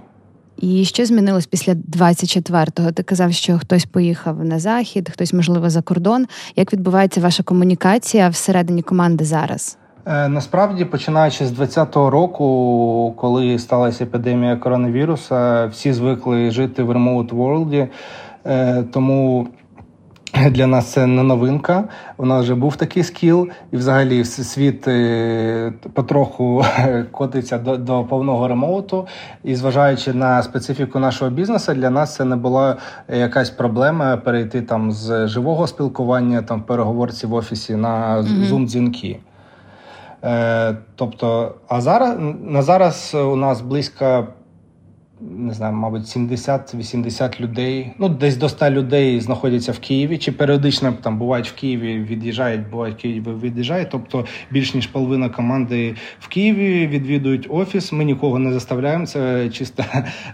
І 0.57 0.85
що 0.85 1.05
змінилось 1.05 1.45
після 1.45 1.73
24-го? 1.73 2.91
Ти 2.91 3.03
казав, 3.03 3.33
що 3.33 3.59
хтось 3.59 3.85
поїхав 3.85 4.45
на 4.45 4.59
захід, 4.59 5.09
хтось, 5.09 5.33
можливо, 5.33 5.69
за 5.69 5.81
кордон. 5.81 6.25
Як 6.55 6.73
відбувається 6.73 7.21
ваша 7.21 7.43
комунікація 7.43 8.29
всередині 8.29 8.81
команди 8.81 9.25
зараз? 9.25 9.77
Е, 10.05 10.27
насправді, 10.27 10.85
починаючи 10.85 11.45
з 11.45 11.51
2020 11.51 11.95
року, 11.95 13.13
коли 13.17 13.59
сталася 13.59 14.03
епідемія 14.03 14.55
коронавіруса, 14.55 15.65
всі 15.65 15.93
звикли 15.93 16.51
жити 16.51 16.83
в 16.83 16.91
remote 16.91 17.29
world, 17.29 17.87
е, 18.45 18.83
тому 18.91 19.47
для 20.51 20.67
нас 20.67 20.91
це 20.91 21.05
не 21.05 21.23
новинка. 21.23 21.83
У 22.17 22.25
нас 22.25 22.43
вже 22.43 22.55
був 22.55 22.75
такий 22.75 23.03
скіл, 23.03 23.49
і 23.71 23.77
взагалі 23.77 24.25
світ 24.25 24.87
е, 24.87 25.73
потроху 25.93 26.65
котиться 27.11 27.57
до 27.57 27.77
до 27.77 28.03
повного 28.03 28.47
ремоуту. 28.47 29.07
І 29.43 29.55
зважаючи 29.55 30.13
на 30.13 30.43
специфіку 30.43 30.99
нашого 30.99 31.31
бізнесу, 31.31 31.73
для 31.73 31.89
нас 31.89 32.15
це 32.15 32.25
не 32.25 32.35
була 32.35 32.77
якась 33.09 33.49
проблема 33.49 34.17
перейти 34.17 34.61
там 34.61 34.91
з 34.91 35.27
живого 35.27 35.67
спілкування 35.67 36.41
там 36.41 36.61
в 36.61 36.65
переговорці 36.65 37.27
в 37.27 37.33
офісі 37.33 37.75
на 37.75 38.23
зум 38.23 38.67
дзвінки. 38.67 39.19
Е, 40.23 40.75
Тобто, 40.95 41.55
а 41.67 41.81
зараз 41.81 42.15
на 42.41 42.61
зараз 42.61 43.15
у 43.15 43.35
нас 43.35 43.61
близько 43.61 44.27
не 45.21 45.53
знаю, 45.53 45.73
мабуть, 45.73 46.03
70-80 46.03 47.39
людей. 47.39 47.93
Ну, 47.97 48.09
десь 48.09 48.37
до 48.37 48.49
100 48.49 48.69
людей 48.69 49.19
знаходяться 49.19 49.71
в 49.71 49.79
Києві, 49.79 50.17
чи 50.17 50.31
періодично 50.31 50.93
там 51.01 51.17
бувають 51.17 51.49
в 51.49 51.55
Києві, 51.55 51.97
від'їжджають, 51.97 52.69
бувають 52.69 52.95
в 52.95 53.01
Києві 53.01 53.23
від'їжджають. 53.41 53.87
Тобто 53.91 54.25
більш 54.51 54.73
ніж 54.73 54.87
половина 54.87 55.29
команди 55.29 55.95
в 56.19 56.27
Києві 56.27 56.87
відвідують 56.87 57.47
офіс. 57.49 57.91
Ми 57.91 58.05
нікого 58.05 58.39
не 58.39 58.53
заставляємо. 58.53 59.05
Це 59.05 59.49
чиста 59.49 59.85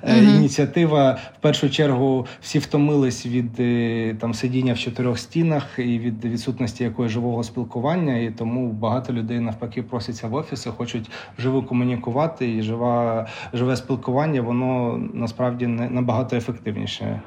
mm-hmm. 0.03 0.35
ініціатива. 0.35 1.19
В 1.39 1.41
першу 1.41 1.69
чергу 1.69 2.25
всі 2.41 2.59
втомились 2.59 3.25
від 3.25 3.59
е, 3.59 4.15
там 4.19 4.33
сидіння 4.33 4.73
в 4.73 4.79
чотирьох 4.79 5.19
стінах 5.19 5.63
і 5.77 5.99
від 5.99 6.25
відсутності 6.25 6.83
якогось 6.83 7.11
живого 7.11 7.43
спілкування. 7.43 8.17
І 8.17 8.31
тому 8.31 8.67
багато 8.71 9.13
людей 9.13 9.39
навпаки 9.39 9.83
просяться 9.83 10.27
в 10.27 10.33
офіси, 10.33 10.69
хочуть 10.69 11.11
вживу 11.37 11.63
комунікувати 11.63 12.55
і 12.55 12.61
жива 12.61 13.27
живе 13.53 13.75
спілкування. 13.75 14.41
Воно 14.41 14.70
насправді 15.13 15.67
набагато 15.67 16.35
ефективніше. 16.35 17.21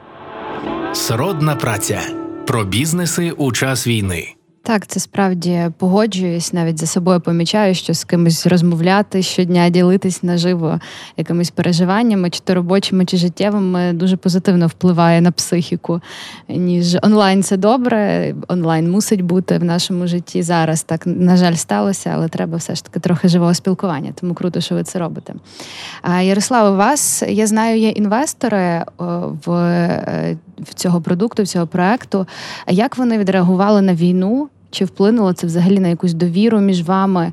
Сродна 0.92 1.56
праця 1.56 2.00
про 2.46 2.64
бізнеси 2.64 3.30
у 3.30 3.52
час 3.52 3.86
війни. 3.86 4.34
Так, 4.66 4.86
це 4.86 5.00
справді 5.00 5.70
погоджуюсь, 5.78 6.52
навіть 6.52 6.78
за 6.78 6.86
собою 6.86 7.20
помічаю, 7.20 7.74
що 7.74 7.94
з 7.94 8.04
кимось 8.04 8.46
розмовляти 8.46 9.22
щодня, 9.22 9.68
ділитись 9.68 10.22
наживо 10.22 10.80
якимись 11.16 11.50
переживаннями, 11.50 12.30
чи 12.30 12.40
то 12.44 12.54
робочими, 12.54 13.04
чи 13.04 13.16
життєвими, 13.16 13.92
дуже 13.92 14.16
позитивно 14.16 14.66
впливає 14.66 15.20
на 15.20 15.32
психіку. 15.32 16.00
Ніж 16.48 16.96
онлайн 17.02 17.42
це 17.42 17.56
добре, 17.56 18.34
онлайн 18.48 18.90
мусить 18.90 19.22
бути 19.22 19.58
в 19.58 19.64
нашому 19.64 20.06
житті 20.06 20.42
зараз. 20.42 20.82
Так, 20.82 21.06
на 21.06 21.36
жаль, 21.36 21.54
сталося, 21.54 22.10
але 22.14 22.28
треба 22.28 22.56
все 22.56 22.74
ж 22.74 22.84
таки 22.84 23.00
трохи 23.00 23.28
живого 23.28 23.54
спілкування. 23.54 24.12
Тому 24.20 24.34
круто, 24.34 24.60
що 24.60 24.74
ви 24.74 24.82
це 24.82 24.98
робите. 24.98 25.34
Ярослав, 26.22 26.74
у 26.74 26.76
вас 26.76 27.22
я 27.28 27.46
знаю, 27.46 27.78
є 27.78 27.88
інвестори 27.88 28.84
в, 29.46 29.50
е, 29.50 30.36
в 30.58 30.74
цього 30.74 31.00
продукту, 31.00 31.42
в 31.42 31.46
цього 31.46 31.66
проекту. 31.66 32.26
Як 32.68 32.98
вони 32.98 33.18
відреагували 33.18 33.82
на 33.82 33.94
війну? 33.94 34.48
Чи 34.74 34.84
вплинуло 34.84 35.32
це 35.32 35.46
взагалі 35.46 35.78
на 35.78 35.88
якусь 35.88 36.14
довіру 36.14 36.60
між 36.60 36.82
вами? 36.82 37.32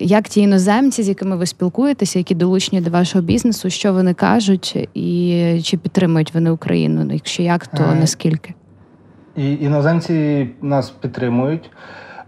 Як 0.00 0.28
ті 0.28 0.40
іноземці, 0.40 1.02
з 1.02 1.08
якими 1.08 1.36
ви 1.36 1.46
спілкуєтеся, 1.46 2.18
які 2.18 2.34
долучені 2.34 2.80
до 2.80 2.90
вашого 2.90 3.24
бізнесу, 3.24 3.70
що 3.70 3.92
вони 3.92 4.14
кажуть, 4.14 4.88
і 4.94 5.60
чи 5.62 5.76
підтримують 5.76 6.34
вони 6.34 6.50
Україну? 6.50 7.10
Якщо 7.12 7.42
як, 7.42 7.66
то 7.66 7.82
е, 7.82 7.94
наскільки? 7.94 8.54
І 9.36 9.52
Іноземці 9.52 10.48
нас 10.62 10.90
підтримують. 10.90 11.70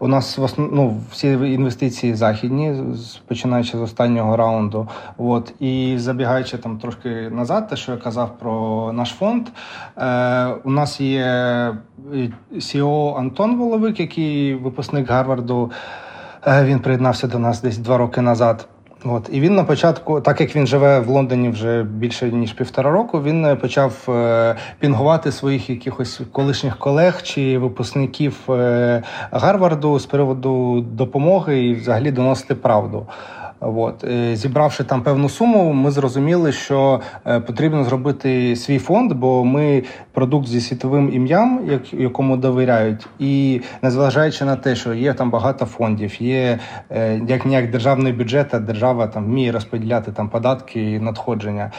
У 0.02 0.08
нас 0.08 0.38
в 0.38 0.42
основ... 0.42 0.68
ну, 0.72 1.00
всі 1.10 1.28
інвестиції 1.28 2.14
західні, 2.14 2.74
починаючи 3.26 3.78
з 3.78 3.80
останнього 3.80 4.36
раунду. 4.36 4.88
От 5.18 5.54
і 5.60 5.94
забігаючи 5.98 6.58
там 6.58 6.78
трошки 6.78 7.08
назад, 7.08 7.68
те, 7.68 7.76
що 7.76 7.92
я 7.92 7.98
казав 7.98 8.38
про 8.38 8.90
наш 8.92 9.10
фонд. 9.10 9.48
Е, 9.98 10.46
У 10.64 10.70
нас 10.70 11.00
є 11.00 11.24
CEO 12.52 13.18
Антон 13.18 13.56
Воловик, 13.56 14.00
який 14.00 14.54
випускник 14.54 15.08
Гарварду. 15.10 15.70
Е, 16.46 16.64
Він 16.64 16.78
приєднався 16.78 17.26
до 17.26 17.38
нас 17.38 17.62
десь 17.62 17.78
два 17.78 17.98
роки 17.98 18.20
назад. 18.20 18.68
От 19.04 19.28
і 19.32 19.40
він 19.40 19.54
на 19.54 19.64
початку, 19.64 20.20
так 20.20 20.40
як 20.40 20.56
він 20.56 20.66
живе 20.66 21.00
в 21.00 21.08
Лондоні 21.08 21.48
вже 21.48 21.82
більше 21.82 22.32
ніж 22.32 22.52
півтора 22.52 22.90
року, 22.90 23.22
він 23.22 23.46
е, 23.46 23.56
почав 23.56 24.06
е, 24.08 24.56
пінгувати 24.78 25.32
своїх 25.32 25.70
якихось 25.70 26.20
колишніх 26.32 26.78
колег 26.78 27.22
чи 27.22 27.58
випускників 27.58 28.36
е, 28.48 29.02
Гарварду 29.30 29.98
з 29.98 30.06
приводу 30.06 30.80
допомоги 30.80 31.64
і 31.64 31.74
взагалі 31.74 32.10
доносити 32.10 32.54
правду. 32.54 33.06
От 33.62 34.04
е, 34.04 34.36
зібравши 34.36 34.84
там 34.84 35.02
певну 35.02 35.28
суму, 35.28 35.72
ми 35.72 35.90
зрозуміли, 35.90 36.52
що 36.52 37.00
е, 37.26 37.40
потрібно 37.40 37.84
зробити 37.84 38.56
свій 38.56 38.78
фонд, 38.78 39.12
бо 39.12 39.44
ми 39.44 39.82
продукт 40.12 40.48
зі 40.48 40.60
світовим 40.60 41.14
ім'ям, 41.14 41.60
якому 41.92 42.36
довіряють, 42.36 43.06
і 43.18 43.60
незважаючи 43.82 44.44
на 44.44 44.56
те, 44.56 44.76
що 44.76 44.94
є 44.94 45.14
там 45.14 45.30
багато 45.30 45.66
фондів, 45.66 46.22
є 46.22 46.58
е, 46.90 47.20
як 47.28 47.46
ніяк 47.46 47.70
державний 47.70 48.12
бюджет, 48.12 48.54
а 48.54 48.58
держава 48.58 49.06
там 49.06 49.24
вміє 49.24 49.52
розподіляти 49.52 50.12
там 50.12 50.28
податки 50.28 50.92
і 50.92 50.98
надходження. 50.98 51.70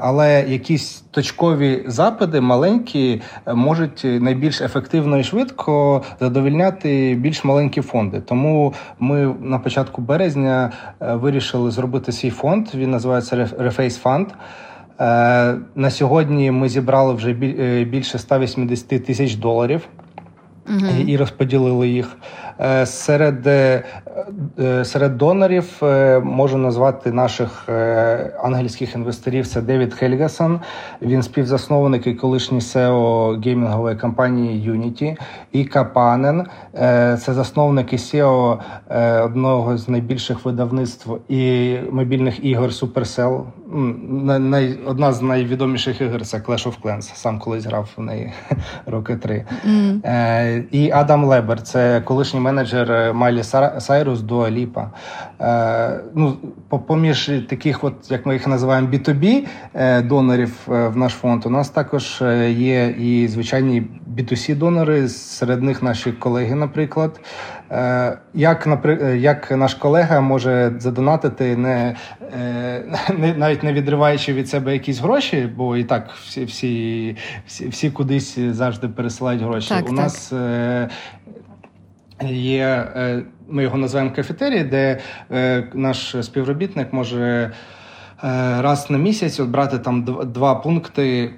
Але 0.00 0.44
якісь 0.48 1.04
точкові 1.10 1.84
запити 1.86 2.40
маленькі 2.40 3.22
можуть 3.54 4.02
найбільш 4.04 4.60
ефективно 4.60 5.18
і 5.18 5.24
швидко 5.24 6.02
задовільняти 6.20 7.14
більш 7.20 7.44
маленькі 7.44 7.82
фонди. 7.82 8.20
Тому 8.20 8.74
ми 8.98 9.34
на 9.40 9.58
початку 9.58 10.02
березня. 10.02 10.72
Е, 11.06 11.14
вирішили 11.14 11.70
зробити 11.70 12.12
свій 12.12 12.30
фонд. 12.30 12.68
Він 12.74 12.90
називається 12.90 13.36
Reface 13.36 14.02
Fund. 14.02 14.26
Е, 15.00 15.58
на 15.74 15.90
сьогодні 15.90 16.50
ми 16.50 16.68
зібрали 16.68 17.14
вже 17.14 17.30
е, 17.30 17.84
більше 17.84 18.18
180 18.18 19.04
тисяч 19.04 19.34
доларів. 19.34 19.88
угу. 20.68 20.86
І 21.06 21.16
розподілили 21.16 21.88
їх. 21.88 22.16
Е, 22.60 22.86
серед 22.86 23.46
е, 23.46 23.82
серед 24.84 25.16
донорів 25.16 25.82
можу 26.22 26.58
назвати 26.58 27.12
наших 27.12 27.68
ангельських 28.42 28.94
інвесторів. 28.94 29.46
Це 29.46 29.60
Девід 29.60 29.94
Хельгасон. 29.94 30.60
Він 31.02 31.22
співзасновник 31.22 32.06
і 32.06 32.14
колишній 32.14 32.58
SEO 32.58 33.44
геймінгової 33.44 33.96
компанії 33.96 34.70
Unity. 34.70 35.16
І 35.52 35.64
Капанен 35.64 36.46
це 37.18 37.18
засновник 37.18 37.92
і 37.92 37.96
SEO 37.96 38.58
одного 39.24 39.78
з 39.78 39.88
найбільших 39.88 40.44
видавництв 40.44 41.10
і 41.28 41.76
мобільних 41.90 42.44
ігор 42.44 42.70
Supercell. 42.70 43.42
Одна 44.86 45.12
з 45.12 45.22
найвідоміших 45.22 46.00
ігор 46.00 46.26
це 46.26 46.38
Clash 46.38 46.66
of 46.66 46.74
Clans. 46.82 47.14
Сам 47.14 47.38
колись 47.38 47.66
грав 47.66 47.88
в 47.96 48.00
неї 48.00 48.32
роки 48.86 49.16
три. 49.16 49.44
Mm. 49.68 50.00
Е, 50.04 50.64
І 50.70 50.90
Адам 50.90 51.24
Лебер, 51.24 51.62
це 51.62 52.00
колишній 52.00 52.40
менеджер 52.46 53.14
Майлі 53.14 53.42
Сайрус 53.78 54.20
до 54.20 54.38
Аліпа. 54.38 54.90
Е, 55.40 56.00
ну, 56.14 56.36
Поміж 56.86 57.30
таких, 57.48 57.84
от, 57.84 58.10
як 58.10 58.26
ми 58.26 58.34
їх 58.34 58.46
називаємо, 58.46 58.88
B2B 58.88 59.46
е, 59.74 60.02
донорів 60.02 60.68
е, 60.68 60.88
в 60.88 60.96
наш 60.96 61.12
фонд, 61.12 61.46
у 61.46 61.50
нас 61.50 61.68
також 61.70 62.22
е, 62.22 62.50
є 62.50 62.86
і 62.98 63.28
звичайні 63.28 63.82
B2C 64.16 64.56
донори, 64.56 65.08
серед 65.08 65.62
них 65.62 65.82
наші 65.82 66.12
колеги, 66.12 66.54
наприклад. 66.54 67.20
Е, 67.70 68.18
як 68.34 68.68
як 69.16 69.50
наш 69.50 69.74
колега 69.74 70.20
може 70.20 70.72
задонатити, 70.78 71.56
не, 71.56 71.96
не 73.18 73.34
навіть 73.36 73.62
не 73.62 73.72
відриваючи 73.72 74.32
від 74.32 74.48
себе 74.48 74.72
якісь 74.72 74.98
гроші, 74.98 75.48
бо 75.56 75.76
і 75.76 75.84
так 75.84 76.10
всі 76.22 76.44
всі, 76.44 77.16
всі, 77.46 77.68
всі 77.68 77.90
кудись 77.90 78.38
завжди 78.38 78.88
пересилають 78.88 79.42
гроші. 79.42 79.68
Так, 79.68 79.84
У 79.84 79.86
так. 79.86 79.96
нас 79.96 80.32
є, 82.24 82.88
ми 83.48 83.62
його 83.62 83.78
називаємо 83.78 84.14
кафетерій, 84.14 84.64
де 84.64 85.00
наш 85.74 86.16
співробітник 86.22 86.92
може 86.92 87.52
раз 88.58 88.90
на 88.90 88.98
місяць 88.98 89.40
от 89.40 89.48
брати 89.48 89.78
там 89.78 90.04
два 90.32 90.54
пункти. 90.54 91.34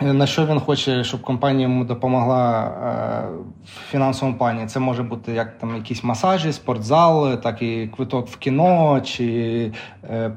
На 0.00 0.26
що 0.26 0.46
він 0.46 0.60
хоче, 0.60 1.04
щоб 1.04 1.22
компанія 1.22 1.68
йому 1.68 1.84
допомогла 1.84 2.64
е, 2.64 3.28
в 3.64 3.90
фінансовому 3.90 4.38
плані? 4.38 4.66
Це 4.66 4.80
може 4.80 5.02
бути 5.02 5.32
як 5.32 5.58
там 5.58 5.76
якісь 5.76 6.04
масажі, 6.04 6.52
спортзал, 6.52 7.36
так 7.36 7.62
і 7.62 7.90
квиток 7.96 8.28
в 8.28 8.36
кіно, 8.36 9.00
чи 9.00 9.72
е, 10.10 10.32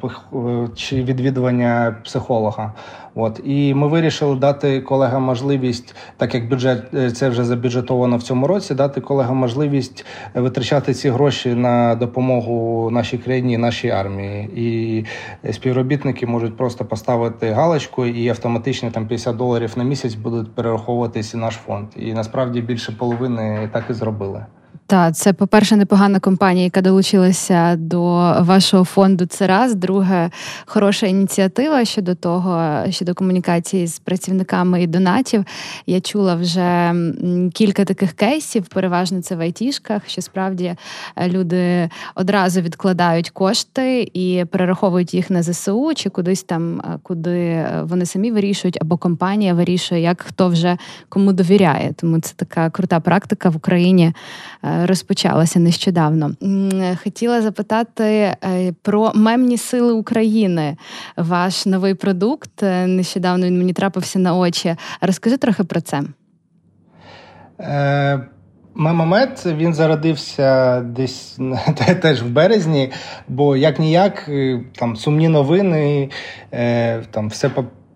чи 0.76 1.04
відвідування 1.04 1.96
психолога. 2.04 2.74
От 3.16 3.42
і 3.44 3.74
ми 3.74 3.88
вирішили 3.88 4.36
дати 4.36 4.82
колегам 4.82 5.24
можливість, 5.24 5.96
так 6.18 6.34
як 6.34 6.50
бюджет 6.50 6.94
е, 6.94 7.12
це 7.12 7.30
вже 7.30 7.44
забюджетовано 7.44 8.18
в 8.18 8.24
цьому 8.24 8.48
році, 8.48 8.76
дати 8.76 9.02
колегам 9.02 9.38
можливість 9.38 10.06
витрачати 10.36 10.94
ці 10.94 11.10
гроші 11.10 11.54
на 11.54 11.96
допомогу 11.96 12.90
нашій 12.92 13.18
країні, 13.18 13.58
нашій 13.58 13.90
армії. 13.90 14.50
І 14.56 15.06
співробітники 15.52 16.28
можуть 16.28 16.58
просто 16.58 16.86
поставити 16.86 17.52
галочку 17.52 18.06
і 18.06 18.30
автоматично 18.30 18.92
там 18.92 19.08
50 19.08 19.36
доларів 19.36 19.74
на 19.76 19.84
місяць 19.84 20.16
будуть 20.16 20.56
перераховуватися 20.56 21.38
наш 21.38 21.56
фонд. 21.56 21.88
І 21.96 22.14
насправді 22.14 22.62
більше 22.62 22.92
половини 22.92 23.70
так 23.74 23.84
і 23.90 23.94
зробили. 23.94 24.46
Так, 24.90 25.16
це, 25.16 25.34
по-перше, 25.34 25.76
непогана 25.76 26.20
компанія, 26.20 26.64
яка 26.64 26.82
долучилася 26.82 27.76
до 27.76 28.02
вашого 28.40 28.84
фонду. 28.84 29.26
Це 29.26 29.48
раз. 29.48 29.76
Друге, 29.76 30.30
хороша 30.66 31.08
ініціатива 31.08 31.86
щодо 31.86 32.16
того, 32.16 32.84
щодо 32.90 33.14
комунікації 33.14 33.88
з 33.88 34.00
працівниками 34.00 34.84
і 34.84 34.88
донатів. 34.88 35.46
Я 35.88 36.02
чула 36.02 36.36
вже 36.36 36.94
кілька 37.54 37.86
таких 37.86 38.14
кейсів, 38.14 38.66
переважно 38.66 39.22
це 39.22 39.36
в 39.36 39.40
айтішках, 39.40 40.02
що 40.08 40.22
справді 40.22 40.76
е, 41.16 41.30
люди 41.30 41.90
одразу 42.16 42.62
відкладають 42.62 43.30
кошти 43.30 44.12
і 44.14 44.46
перераховують 44.52 45.14
їх 45.14 45.30
на 45.30 45.44
ЗСУ 45.44 45.92
чи 45.96 46.10
кудись 46.10 46.44
там, 46.44 46.80
е, 46.80 47.00
куди 47.04 47.40
е, 47.40 47.82
вони 47.84 48.06
самі 48.06 48.32
вирішують, 48.32 48.78
або 48.82 48.98
компанія 48.98 49.54
вирішує, 49.54 50.02
як 50.02 50.22
хто 50.22 50.48
вже 50.48 50.78
кому 51.10 51.34
довіряє. 51.34 51.94
Тому 51.98 52.20
це 52.20 52.34
така 52.36 52.70
крута 52.70 53.00
практика 53.00 53.50
в 53.50 53.56
Україні 53.56 54.14
розпочалася 54.86 55.60
нещодавно. 55.60 56.32
Хотіла 57.04 57.42
запитати 57.42 58.04
е, 58.04 58.38
про 58.82 59.12
мемні 59.16 59.58
сили 59.58 59.94
України. 59.94 60.78
Ваш 61.18 61.66
новий 61.66 61.94
продукт. 61.94 62.64
Е, 62.64 62.88
нещодавно 62.88 63.46
він 63.46 63.58
мені 63.58 63.74
трапився 63.74 64.20
на 64.20 64.36
очі. 64.36 64.76
Розкажи 65.02 65.38
трохи 65.38 65.64
про 65.64 65.82
це. 65.82 66.02
Е... 67.60 68.20
Мемомет 68.76 69.46
він 69.46 69.74
зародився 69.74 70.82
десь 70.82 71.40
теж 72.02 72.24
в 72.24 72.28
березні, 72.28 72.92
бо 73.28 73.58
як 73.58 73.80
ніяк 73.80 74.26
е, 74.30 74.62
там 74.76 74.96
сумні 74.96 75.28
новини, 75.28 76.10
там 77.12 77.30
все 77.30 77.50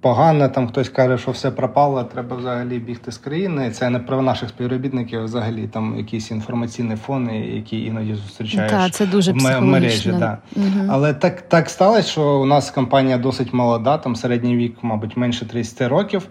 погано, 0.03 0.49
там 0.49 0.67
хтось 0.67 0.89
каже, 0.89 1.17
що 1.17 1.31
все 1.31 1.51
пропало, 1.51 2.03
треба 2.03 2.35
взагалі 2.35 2.79
бігти 2.79 3.11
з 3.11 3.17
країни. 3.17 3.71
Це 3.71 3.89
не 3.89 3.99
про 3.99 4.21
наших 4.21 4.49
співробітників, 4.49 5.19
а 5.19 5.23
взагалі 5.23 5.67
там 5.67 5.97
якісь 5.97 6.31
інформаційні 6.31 6.95
фони, 6.95 7.39
які 7.39 7.85
іноді 7.85 8.15
зустрічаєш 8.15 8.71
Та, 8.71 8.89
це 8.89 9.05
дуже 9.05 9.31
в 9.31 9.61
мережі. 9.61 10.13
Да. 10.19 10.37
Угу. 10.55 10.87
Але 10.89 11.13
так 11.13 11.41
так 11.41 11.69
сталося, 11.69 12.09
що 12.09 12.21
у 12.21 12.45
нас 12.45 12.71
компанія 12.71 13.17
досить 13.17 13.53
молода, 13.53 13.97
там 13.97 14.15
середній 14.15 14.57
вік, 14.57 14.75
мабуть, 14.81 15.17
менше 15.17 15.45
30 15.45 15.81
років, 15.89 16.27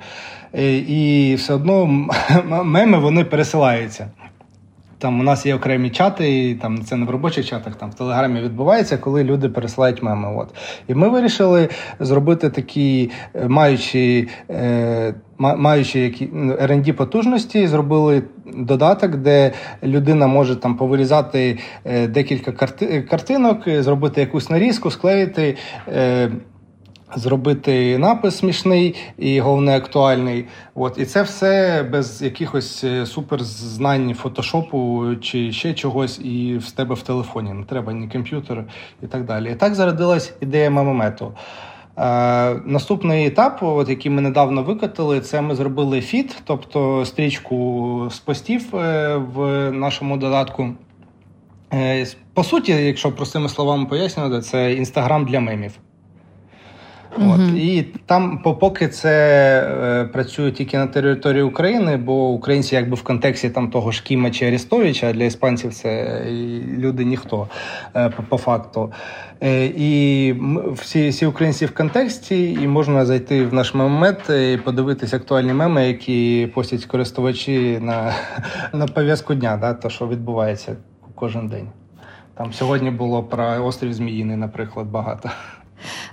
і 0.89 1.35
все 1.39 1.55
одно 1.55 1.87
меми 2.65 2.99
вони 2.99 3.25
пересилаються. 3.25 4.09
Там 5.03 5.21
у 5.21 5.23
нас 5.23 5.47
є 5.47 5.55
окремі 5.55 5.91
чати, 5.91 6.49
і 6.51 6.55
там 6.55 6.85
це 6.85 6.97
не 6.97 7.07
в 7.07 7.11
робочих 7.11 7.47
чатах, 7.47 7.75
там 7.75 7.91
в 7.91 7.95
телеграмі 7.95 8.41
відбувається, 8.41 8.97
коли 8.97 9.25
люди 9.25 9.49
пересилають 9.49 10.03
меми. 10.03 10.37
От 10.37 10.55
і 10.89 10.95
ми 10.95 11.09
вирішили 11.09 11.69
зробити 12.01 12.51
такі, 12.51 13.11
е, 13.35 13.49
маючи 13.49 14.29
е, 14.51 15.15
маючи 15.39 16.01
які 16.01 16.27
rd 16.27 16.93
потужності, 16.93 17.67
зробили 17.67 18.23
додаток, 18.55 19.17
де 19.17 19.53
людина 19.83 20.27
може 20.27 20.57
там 20.57 20.77
повирізати 20.77 21.59
е, 21.85 22.07
декілька 22.07 22.53
карти, 22.53 23.03
картинок, 23.03 23.69
зробити 23.69 24.21
якусь 24.21 24.51
нарізку, 24.51 24.91
склеїти. 24.91 25.57
Е, 25.89 26.31
Зробити 27.17 27.99
напис 27.99 28.37
смішний 28.37 28.95
і 29.19 29.41
головне 29.41 29.77
актуальний. 29.77 30.45
От 30.75 30.99
і 30.99 31.05
це 31.05 31.23
все 31.23 31.83
без 31.93 32.23
якихось 32.23 32.85
е, 32.85 33.07
суперзнань 33.07 34.15
фотошопу 34.15 35.05
чи 35.21 35.53
ще 35.53 35.75
чогось, 35.75 36.19
і 36.19 36.59
в 36.59 36.71
тебе 36.71 36.95
в 36.95 37.03
телефоні. 37.03 37.53
Не 37.53 37.65
треба 37.65 37.93
ні 37.93 38.09
комп'ютер 38.09 38.65
і 39.03 39.07
так 39.07 39.25
далі. 39.25 39.53
І 39.53 39.55
так 39.55 39.75
зародилась 39.75 40.35
ідея 40.41 40.71
мемомету. 40.71 41.33
Е, 41.99 42.55
Наступний 42.65 43.27
етап, 43.27 43.59
от 43.63 43.89
який 43.89 44.13
ми 44.13 44.21
недавно 44.21 44.63
викатили, 44.63 45.21
це 45.21 45.41
ми 45.41 45.55
зробили 45.55 46.01
фіт, 46.01 46.43
тобто 46.45 47.05
стрічку 47.05 48.09
з 48.11 48.19
постів 48.19 48.77
е, 48.77 49.17
в 49.17 49.71
нашому 49.71 50.17
додатку. 50.17 50.69
Е, 51.73 52.07
По 52.35 52.45
суті, 52.45 52.73
якщо 52.73 53.13
простими 53.13 53.49
словами 53.49 53.87
пояснювати, 53.87 54.41
це 54.41 54.73
інстаграм 54.73 55.25
для 55.25 55.41
мемів. 55.41 55.73
От 57.17 57.41
і 57.57 57.83
там, 58.07 58.39
поки 58.39 58.89
це 58.89 59.11
е, 59.83 60.05
працює 60.05 60.53
тільки 60.53 60.79
на 60.79 60.87
території 60.87 61.43
України, 61.43 61.97
бо 61.97 62.29
українці, 62.29 62.75
якби 62.75 62.95
в 62.95 63.03
контексті 63.03 63.51
там 63.51 63.71
того 63.71 63.91
ж 63.91 64.03
Кіма 64.03 64.31
чи 64.31 64.47
Арестовича, 64.47 65.11
а 65.11 65.13
для 65.13 65.25
іспанців 65.25 65.75
це 65.75 66.23
люди 66.79 67.05
ніхто 67.05 67.49
е, 67.97 68.09
по, 68.09 68.23
по 68.23 68.39
факту. 68.39 68.93
Е, 69.43 69.65
і 69.65 70.35
всі 70.73 71.09
всі 71.09 71.27
українці 71.27 71.67
в 71.67 71.75
контексті, 71.75 72.53
і 72.53 72.69
можна 72.69 73.07
зайти 73.07 73.47
в 73.47 73.55
наш 73.55 73.75
мемет 73.75 74.31
і 74.31 74.57
подивитися 74.65 75.17
актуальні 75.17 75.53
меми, 75.53 75.87
які 75.87 76.51
постять 76.55 76.85
користувачі 76.85 77.79
на 77.83 78.13
на 78.73 78.87
пов'язку 78.87 79.35
дня, 79.35 79.59
да, 79.61 79.75
то 79.75 79.91
що 79.91 80.09
відбувається 80.09 80.77
кожен 81.15 81.49
день. 81.49 81.69
Там 82.35 82.53
сьогодні 82.53 82.91
було 82.91 83.23
про 83.23 83.65
острів 83.65 83.93
Зміїний, 83.93 84.37
наприклад, 84.37 84.87
багато. 84.87 85.31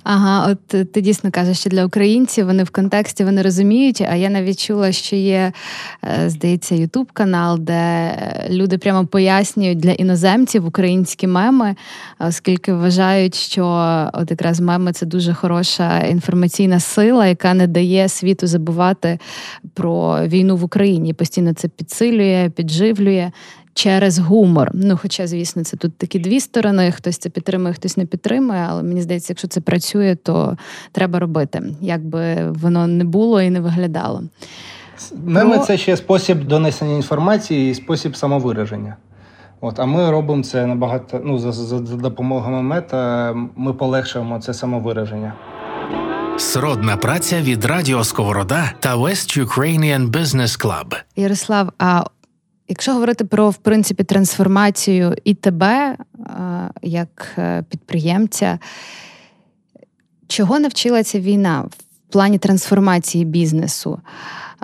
Ага, 0.04 0.52
от 0.52 0.74
е, 0.74 0.86
ти 0.86 1.02
дійсно 1.02 1.32
кажеш, 1.32 1.60
що 1.60 1.70
для 1.70 1.86
українців 1.86 2.46
вони 2.46 2.64
в 2.64 2.70
контексті 2.70 3.24
вони 3.24 3.42
розуміють. 3.42 4.02
А 4.02 4.16
я 4.16 4.30
навіть 4.30 4.60
чула, 4.60 4.92
що 4.92 5.16
є, 5.16 5.52
е, 6.04 6.30
здається, 6.30 6.76
Ютуб 6.76 7.12
канал, 7.12 7.60
де 7.60 8.12
люди 8.50 8.78
прямо 8.78 9.06
пояснюють 9.06 9.78
для 9.78 9.92
іноземців 9.92 10.66
українські 10.66 11.28
меми, 11.28 11.76
оскільки 12.20 12.74
вважають, 12.74 13.36
що 13.36 13.66
от 14.14 14.32
якраз 14.32 14.60
меми 14.60 14.94
це 14.94 15.06
дуже 15.06 15.34
хороша 15.34 16.00
інформаційна 16.00 16.80
сила, 16.80 17.28
яка 17.28 17.54
не 17.54 17.68
дає 17.68 18.10
світу 18.10 18.48
забувати 18.48 19.20
про 19.74 20.28
війну 20.28 20.58
в 20.58 20.64
Україні. 20.64 21.14
Постійно 21.14 21.54
це 21.54 21.68
підсилює, 21.68 22.52
підживлює 22.56 23.32
через 23.80 24.20
гумор. 24.20 24.72
Ну, 24.74 24.98
хоча, 25.02 25.28
звісно, 25.28 25.64
це 25.64 25.78
тут 25.78 25.98
такі 25.98 26.20
дві 26.20 26.40
сторони: 26.40 26.92
хтось 26.92 27.18
це 27.18 27.30
підтримує, 27.30 27.74
хтось 27.74 27.98
не 27.98 28.06
підтримує. 28.06 28.68
Але 28.70 28.84
мені 28.84 29.02
здається, 29.02 29.32
якщо 29.34 29.48
це 29.48 29.62
працює, 29.62 30.16
то 30.24 30.58
треба 30.92 31.20
робити, 31.20 31.62
як 31.82 32.06
би 32.06 32.52
воно 32.52 32.88
не 32.88 33.04
було 33.04 33.42
і 33.42 33.50
не 33.50 33.60
виглядало. 33.60 34.24
Меми 35.26 35.56
Про... 35.56 35.66
це 35.66 35.78
ще 35.78 35.98
спосіб 35.98 36.44
донесення 36.44 36.96
інформації 36.96 37.72
і 37.72 37.76
спосіб 37.76 38.16
самовираження. 38.16 38.96
От, 39.62 39.80
а 39.80 39.86
ми 39.86 40.12
робимо 40.12 40.44
це 40.44 40.66
набагато 40.66 41.22
ну, 41.24 41.40
за, 41.40 41.52
за, 41.52 41.86
за 41.86 41.96
допомогою 41.96 42.62
мета. 42.62 43.36
Ми 43.56 43.74
полегшуємо 43.74 44.40
це 44.40 44.54
самовираження. 44.54 45.34
Сродна 46.38 46.98
праця 46.98 47.42
від 47.42 47.66
Радіо 47.66 48.04
Сковорода 48.04 48.72
та 48.80 48.98
West 48.98 49.46
Ukrainian 49.46 50.12
Business 50.12 50.66
Club. 50.66 50.96
Ярослав, 51.16 51.70
а 51.80 52.04
якщо 52.70 52.94
говорити 52.94 53.26
про 53.26 53.50
в 53.50 53.58
принципі 53.58 54.04
трансформацію 54.04 55.16
і 55.24 55.34
тебе 55.34 55.98
як 56.82 57.28
е, 57.38 57.64
підприємця, 57.70 58.60
чого 60.28 60.60
навчила 60.60 61.04
ця 61.04 61.20
війна 61.20 61.62
в 61.62 62.12
плані 62.14 62.38
трансформації 62.38 63.26
бізнесу? 63.26 64.00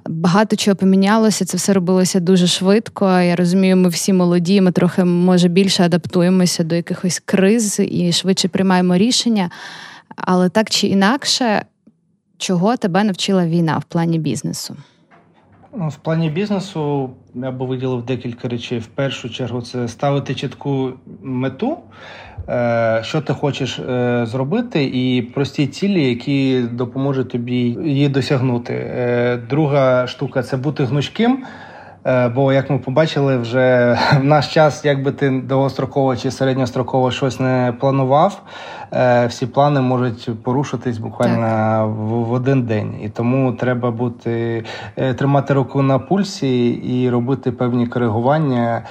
Багато 0.10 0.56
чого 0.56 0.76
помінялося, 0.76 1.46
це 1.46 1.58
все 1.58 1.74
робилося 1.74 2.20
дуже 2.20 2.48
швидко. 2.48 3.20
Я 3.20 3.36
розумію, 3.36 3.78
ми 3.78 3.90
всі 3.90 4.14
молоді, 4.14 4.62
ми 4.62 4.72
трохи 4.72 5.04
може 5.04 5.48
більше 5.48 5.84
адаптуємося 5.84 6.64
до 6.64 6.76
якихось 6.76 7.22
криз 7.26 7.80
і 7.80 8.12
швидше 8.12 8.48
приймаємо 8.48 8.98
рішення. 8.98 9.50
Але 10.16 10.50
так 10.50 10.70
чи 10.70 10.88
інакше, 10.88 11.66
чого 12.38 12.78
тебе 12.78 13.04
навчила 13.04 13.48
війна 13.48 13.78
в 13.78 13.84
плані 13.84 14.20
бізнесу? 14.20 14.78
Ну, 15.78 15.90
В 15.90 15.96
плані 15.96 16.30
бізнесу 16.30 17.10
я 17.36 17.52
би 17.52 17.66
виділив 17.66 18.06
декілька 18.06 18.48
речей. 18.48 18.80
В 18.80 18.88
першу 18.88 19.30
чергу, 19.30 19.62
це 19.62 19.88
ставити 19.88 20.36
чітку 20.36 20.94
мету, 21.22 21.78
е, 22.50 23.00
що 23.04 23.22
ти 23.22 23.34
хочеш 23.34 23.80
е, 23.80 24.26
зробити, 24.26 24.84
і 24.84 25.22
прості 25.22 25.68
цілі, 25.68 26.10
які 26.10 26.62
допоможуть 26.62 27.30
тобі 27.30 27.78
її 27.86 28.10
досягнути. 28.10 28.74
Е, 28.74 29.38
друга 29.50 30.08
штука 30.08 30.44
це 30.44 30.58
бути 30.58 30.86
гнучким. 30.86 31.44
Бо, 32.36 32.54
як 32.54 32.70
ми 32.70 32.78
побачили, 32.78 33.38
вже 33.38 33.98
в 34.20 34.24
наш 34.24 34.54
час, 34.54 34.86
якби 34.86 35.12
ти 35.12 35.30
довгостроково 35.30 36.16
чи 36.16 36.32
середньостроково 36.32 37.12
щось 37.12 37.40
не 37.40 37.74
планував, 37.80 38.42
всі 39.28 39.48
плани 39.48 39.82
можуть 39.82 40.44
порушитись 40.44 40.98
буквально 40.98 41.88
в, 41.88 42.30
в 42.30 42.32
один 42.32 42.62
день. 42.62 42.94
І 43.02 43.10
тому 43.10 43.54
треба 43.54 43.92
бути 43.92 44.64
тримати 45.16 45.54
руку 45.54 45.82
на 45.82 46.00
пульсі 46.00 46.70
і 46.70 47.10
робити 47.10 47.52
певні 47.52 47.88
коригування. 47.88 48.84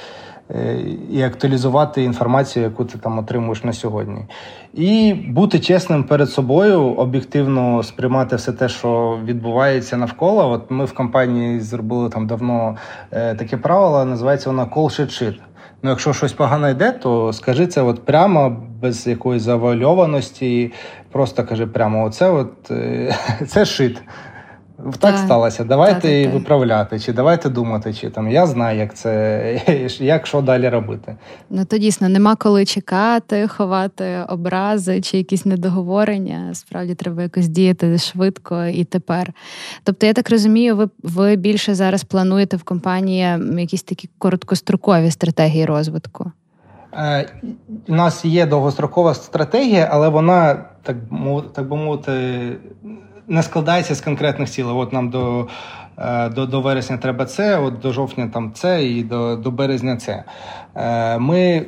І 1.11 1.23
актуалізувати 1.23 2.03
інформацію, 2.03 2.65
яку 2.65 2.85
ти 2.85 2.99
там 2.99 3.19
отримуєш 3.19 3.65
на 3.65 3.73
сьогодні, 3.73 4.27
і 4.75 5.15
бути 5.29 5.61
чесним 5.61 6.05
перед 6.05 6.31
собою, 6.31 6.81
об'єктивно 6.81 7.83
сприймати 7.83 8.37
все 8.37 8.53
те, 8.53 8.69
що 8.69 9.19
відбувається 9.25 9.97
навколо. 9.97 10.51
От 10.51 10.71
ми 10.71 10.85
в 10.85 10.93
компанії 10.93 11.61
зробили 11.61 12.09
там 12.09 12.27
давно 12.27 12.77
е, 13.11 13.35
таке 13.35 13.57
правило, 13.57 14.05
називається 14.05 14.51
вона 14.51 14.65
call 14.65 14.85
shit 14.85 15.23
shit. 15.23 15.35
Ну, 15.83 15.91
якщо 15.91 16.13
щось 16.13 16.33
погано 16.33 16.69
йде, 16.69 16.93
то 16.93 17.33
скажи 17.33 17.67
це 17.67 17.83
от 17.83 18.05
прямо 18.05 18.63
без 18.83 19.07
якоїсь 19.07 19.43
завуальованості. 19.43 20.73
Просто 21.13 21.45
кажи 21.45 21.67
прямо: 21.67 22.05
оце 22.05 22.31
от 22.31 22.71
е, 22.71 23.17
це 23.49 23.65
шит. 23.65 24.03
Так, 24.85 24.97
так 24.97 25.19
сталося. 25.19 25.65
Давайте 25.65 26.01
так, 26.01 26.25
так, 26.25 26.35
виправляти, 26.35 27.01
чи 27.01 27.13
давайте 27.13 27.49
думати, 27.49 27.95
чи 27.95 28.11
там 28.11 28.29
я 28.31 28.47
знаю, 28.47 28.79
як 28.79 28.95
це 28.95 29.61
як 30.01 30.27
що 30.27 30.41
далі 30.41 30.69
робити. 30.69 31.17
Ну 31.51 31.65
то 31.65 31.79
дійсно 31.79 32.09
нема 32.09 32.37
коли 32.37 32.65
чекати, 32.65 33.49
ховати 33.49 34.19
образи 34.29 35.01
чи 35.01 35.17
якісь 35.17 35.47
недоговорення. 35.47 36.55
Справді 36.55 36.95
треба 36.95 37.23
якось 37.23 37.49
діяти 37.49 37.99
швидко 37.99 38.65
і 38.65 38.85
тепер. 38.85 39.33
Тобто, 39.85 40.07
я 40.07 40.13
так 40.13 40.31
розумію, 40.31 40.77
ви 40.77 40.89
ви 41.03 41.37
більше 41.37 41.75
зараз 41.75 42.05
плануєте 42.05 42.57
в 42.57 42.63
компанії 42.63 43.39
якісь 43.59 43.83
такі 43.83 44.09
короткострокові 44.19 45.11
стратегії 45.11 45.65
розвитку. 45.65 46.33
Е, 46.95 47.29
У 47.89 47.95
нас 47.95 48.25
є 48.25 48.47
довгострокова 48.47 49.15
стратегія, 49.15 49.89
але 49.93 50.09
вона 50.09 50.65
так 50.83 50.97
так 51.55 51.69
би 51.69 51.77
мовити 51.77 52.13
не 53.29 53.43
складається 53.43 53.95
з 53.95 54.01
конкретних 54.01 54.51
цілей. 54.51 54.75
От 54.75 54.93
нам 54.93 55.11
до 55.11 55.49
е, 55.99 56.29
до, 56.29 56.47
до 56.47 56.61
вересня 56.61 56.97
треба 56.97 57.25
це, 57.25 57.59
от 57.59 57.79
до 57.79 57.93
жовтня 57.93 58.31
там 58.35 58.53
це 58.53 58.85
і 58.85 59.03
до 59.03 59.37
до 59.37 59.51
березня 59.51 59.97
це. 59.97 60.25
Е, 60.77 61.19
ми 61.19 61.67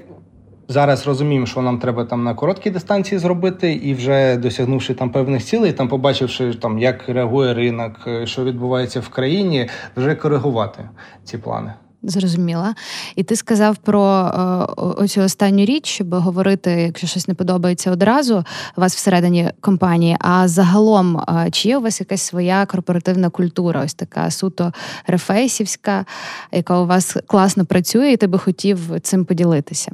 зараз 0.68 1.06
розуміємо, 1.06 1.46
що 1.46 1.62
нам 1.62 1.78
треба 1.78 2.04
там 2.04 2.24
на 2.24 2.34
короткій 2.34 2.70
дистанції 2.70 3.18
зробити, 3.18 3.72
і 3.72 3.94
вже 3.94 4.36
досягнувши 4.36 4.94
там 4.94 5.10
певних 5.10 5.44
цілей, 5.44 5.72
там 5.72 5.88
побачивши, 5.88 6.54
там 6.54 6.78
як 6.78 7.08
реагує 7.08 7.54
ринок, 7.54 7.92
е, 8.06 8.26
що 8.26 8.44
відбувається 8.44 9.00
в 9.00 9.08
країні, 9.08 9.68
вже 9.96 10.14
коригувати 10.14 10.88
ці 11.24 11.38
плани. 11.38 11.74
Зрозуміла. 12.02 12.74
І 13.16 13.22
ти 13.22 13.36
сказав 13.36 13.76
про 13.76 14.02
е, 14.04 14.38
оцю 14.76 15.22
останню 15.22 15.64
річ, 15.64 15.86
щоб 15.86 16.14
говорити, 16.14 16.70
якщо 16.70 17.06
щось 17.06 17.28
не 17.28 17.34
подобається 17.34 17.90
одразу 17.90 18.44
у 18.76 18.80
вас 18.80 18.96
всередині 18.96 19.50
компанії. 19.60 20.16
А 20.20 20.48
загалом, 20.48 21.16
е, 21.16 21.50
чи 21.50 21.68
є 21.68 21.78
у 21.78 21.80
вас 21.80 22.00
якась 22.00 22.22
своя 22.22 22.66
корпоративна 22.66 23.30
культура, 23.30 23.82
ось 23.84 23.94
така 23.94 24.30
суто 24.30 24.72
рефейсівська, 25.06 26.04
яка 26.52 26.80
у 26.80 26.86
вас 26.86 27.16
класно 27.26 27.66
працює, 27.66 28.12
і 28.12 28.16
ти 28.16 28.26
би 28.26 28.38
хотів 28.38 29.00
цим 29.00 29.24
поділитися? 29.24 29.92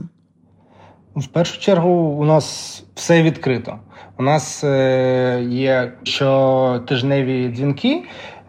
В 1.16 1.26
першу 1.26 1.60
чергу, 1.60 1.90
у 1.90 2.24
нас 2.24 2.84
все 2.94 3.22
відкрито. 3.22 3.78
У 4.18 4.22
нас 4.22 4.64
е, 4.64 5.46
є 5.50 5.92
щотижневі 6.02 7.48
дзвінки. 7.48 8.02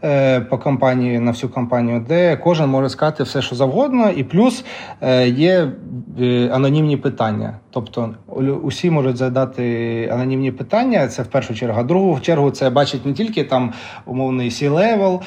Е, 0.05 0.41
по 0.41 0.57
компанії 0.57 1.19
на 1.19 1.31
всю 1.31 1.49
компанію, 1.49 2.05
де 2.07 2.37
кожен 2.37 2.69
може 2.69 2.89
сказати 2.89 3.23
все, 3.23 3.41
що 3.41 3.55
завгодно, 3.55 4.09
і 4.09 4.23
плюс 4.23 4.65
е, 5.01 5.29
є 5.29 5.71
е, 6.19 6.49
анонімні 6.53 6.97
питання. 6.97 7.59
Тобто 7.69 8.15
усі 8.63 8.89
можуть 8.89 9.17
задати 9.17 10.09
анонімні 10.13 10.51
питання. 10.51 11.07
Це 11.07 11.23
в 11.23 11.27
першу 11.27 11.55
чергу. 11.55 11.79
А 11.79 11.83
другу 11.83 12.19
чергу 12.19 12.51
це 12.51 12.69
бачить 12.69 13.05
не 13.05 13.13
тільки 13.13 13.43
там 13.43 13.73
умовний 14.05 14.49
C-level 14.49 15.21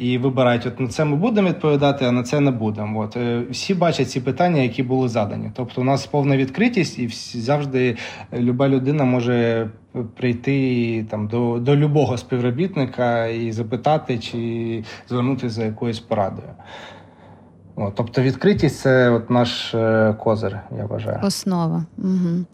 і 0.00 0.18
вибирають, 0.18 0.66
от 0.66 0.80
на 0.80 0.88
це 0.88 1.04
ми 1.04 1.16
будемо 1.16 1.48
відповідати, 1.48 2.04
а 2.04 2.12
на 2.12 2.22
це 2.22 2.40
не 2.40 2.50
будемо. 2.50 3.00
От 3.00 3.16
всі 3.50 3.74
бачать 3.74 4.10
ці 4.10 4.20
питання, 4.20 4.62
які 4.62 4.82
були 4.82 5.08
задані. 5.08 5.50
Тобто, 5.54 5.80
у 5.80 5.84
нас 5.84 6.06
повна 6.06 6.36
відкритість, 6.36 6.98
і 6.98 7.06
всі 7.06 7.40
завжди 7.40 7.96
люба 8.38 8.68
людина 8.68 9.04
може 9.04 9.68
прийти 10.04 11.06
там 11.10 11.28
до 11.28 11.58
до 11.58 11.76
любого 11.76 12.18
співробітника 12.18 13.26
і 13.26 13.52
запитати, 13.52 14.18
чи 14.18 14.84
звернутися 15.08 15.50
за 15.50 15.64
якоюсь 15.64 16.00
порадою. 16.00 16.48
От, 17.76 17.94
Тобто 17.94 18.22
відкритість 18.22 18.78
це 18.78 19.10
от 19.10 19.30
наш 19.30 19.74
е, 19.74 20.14
козир, 20.20 20.60
я 20.78 20.86
вважаю. 20.86 21.20
Основа. 21.22 21.84
Угу. 21.98 22.44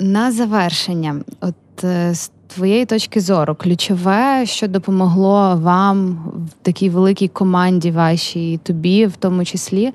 На 0.00 0.32
завершення, 0.32 1.20
от 1.40 1.84
е, 1.84 2.14
з 2.14 2.32
твоєї 2.46 2.86
точки 2.86 3.20
зору, 3.20 3.54
ключове, 3.54 4.46
що 4.46 4.68
допомогло 4.68 5.56
вам 5.62 6.18
в 6.34 6.64
такій 6.64 6.90
великій 6.90 7.28
команді 7.28 7.90
вашій, 7.90 8.60
тобі, 8.62 9.06
в 9.06 9.16
тому 9.16 9.44
числі, 9.44 9.92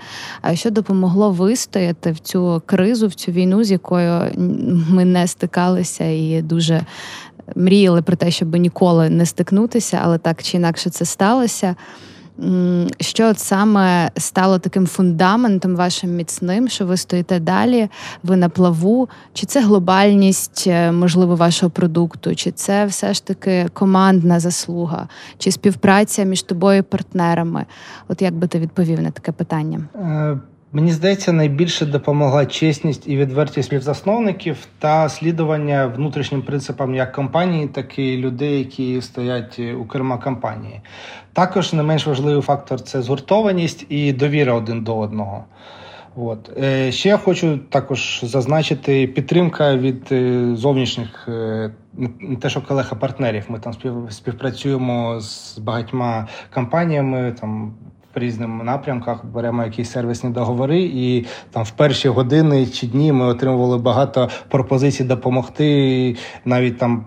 що 0.54 0.72
допомогло 0.72 1.32
вистояти 1.32 2.12
в 2.12 2.20
цю 2.20 2.62
кризу, 2.66 3.08
в 3.08 3.14
цю 3.14 3.32
війну, 3.32 3.64
з 3.64 3.72
якою 3.72 4.22
ми 4.90 5.06
не 5.06 5.28
стикалися 5.28 6.04
і 6.06 6.42
дуже 6.42 6.82
мріяли 7.56 8.02
про 8.02 8.16
те, 8.16 8.32
щоб 8.32 8.56
ніколи 8.56 9.10
не 9.10 9.26
стикнутися, 9.26 10.00
але 10.04 10.18
так 10.18 10.44
чи 10.44 10.58
інакше 10.58 10.90
це 10.90 11.06
сталося 11.06 11.76
що 13.00 13.28
от 13.28 13.40
саме 13.40 14.12
стало 14.18 14.60
таким 14.60 14.88
фундаментом 14.88 15.76
вашим 15.76 16.16
міцним, 16.16 16.68
що 16.68 16.86
ви 16.86 16.98
стоїте 16.98 17.40
далі, 17.40 17.90
ви 18.24 18.36
на 18.36 18.50
плаву? 18.50 19.10
Чи 19.34 19.46
це 19.46 19.62
глобальність, 19.62 20.64
е, 20.68 20.92
можливо, 20.92 21.36
вашого 21.36 21.70
продукту, 21.70 22.36
чи 22.36 22.52
це 22.52 22.86
все 22.86 23.14
ж 23.14 23.26
таки 23.26 23.68
командна 23.74 24.40
заслуга, 24.40 25.08
чи 25.38 25.52
співпраця 25.52 26.24
між 26.24 26.44
тобою 26.44 26.80
і 26.80 26.82
партнерами? 26.82 27.66
От 28.08 28.22
як 28.22 28.34
би 28.34 28.48
ти 28.48 28.60
відповів 28.60 29.02
на 29.02 29.12
таке 29.12 29.32
питання? 29.32 29.80
Мені 30.72 30.92
здається, 30.92 31.34
найбільше 31.34 31.86
допомогла 31.86 32.46
чесність 32.46 33.08
і 33.08 33.18
відвертість 33.18 33.68
співзасновників 33.68 34.58
та 34.80 35.10
слідування 35.10 35.88
внутрішнім 35.88 36.42
принципам 36.42 36.96
як 36.96 37.12
компанії, 37.12 37.68
так 37.68 38.00
і 38.00 38.18
людей, 38.18 38.60
які 38.60 39.02
стоять 39.02 39.60
у 39.80 39.86
керма 39.86 40.18
компанії. 40.18 40.82
Також 41.34 41.74
не 41.74 41.84
менш 41.84 42.08
важливий 42.08 42.42
фактор 42.42 42.82
це 42.82 43.02
згуртованість 43.02 43.86
і 43.90 44.14
довіра 44.14 44.54
один 44.54 44.84
до 44.84 44.98
одного. 44.98 45.46
От. 46.16 46.58
Е, 46.58 46.92
ще 46.92 47.10
я 47.10 47.18
хочу 47.18 47.58
також 47.58 48.22
зазначити 48.24 49.08
підтримка 49.08 49.76
від 49.76 50.08
е, 50.12 50.50
зовнішніх, 50.56 51.28
е, 51.28 51.72
не 52.20 52.36
те, 52.36 52.50
що 52.50 52.62
колег, 52.62 52.88
а 52.92 52.96
партнерів. 52.96 53.46
Ми 53.48 53.60
там 53.60 53.74
співпрацюємо 54.10 55.20
з 55.20 55.58
багатьма 55.58 56.28
компаніями. 56.54 57.36
там 57.40 57.74
в 58.16 58.20
різним 58.20 58.62
напрямках, 58.64 59.26
беремо 59.26 59.64
якісь 59.64 59.92
сервісні 59.92 60.30
договори, 60.30 60.80
і 60.82 61.26
там 61.52 61.64
в 61.64 61.72
перші 61.72 62.10
години 62.10 62.66
чи 62.66 62.88
дні 62.88 63.12
ми 63.12 63.26
отримували 63.26 63.78
багато 63.78 64.30
пропозицій 64.50 65.04
допомогти 65.04 66.16
навіть 66.46 66.78
там. 66.78 67.06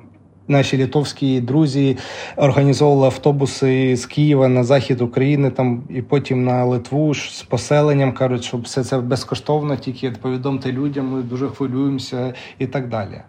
Наші 0.48 0.76
літовські 0.76 1.40
друзі 1.40 1.98
організовували 2.36 3.06
автобуси 3.06 3.96
з 3.96 4.06
Києва 4.06 4.48
на 4.48 4.64
захід 4.64 5.00
України, 5.00 5.50
там 5.50 5.82
і 5.88 6.02
потім 6.02 6.44
на 6.44 6.64
Литву 6.64 7.14
з 7.14 7.42
поселенням. 7.42 8.12
кажуть, 8.12 8.44
що 8.44 8.58
все 8.58 8.84
це 8.84 8.98
безкоштовно, 8.98 9.76
тільки 9.76 10.10
повідомте 10.10 10.72
людям, 10.72 11.08
ми 11.08 11.22
дуже 11.22 11.48
хвилюємося 11.48 12.34
і 12.58 12.66
так 12.66 12.88
далі. 12.88 13.20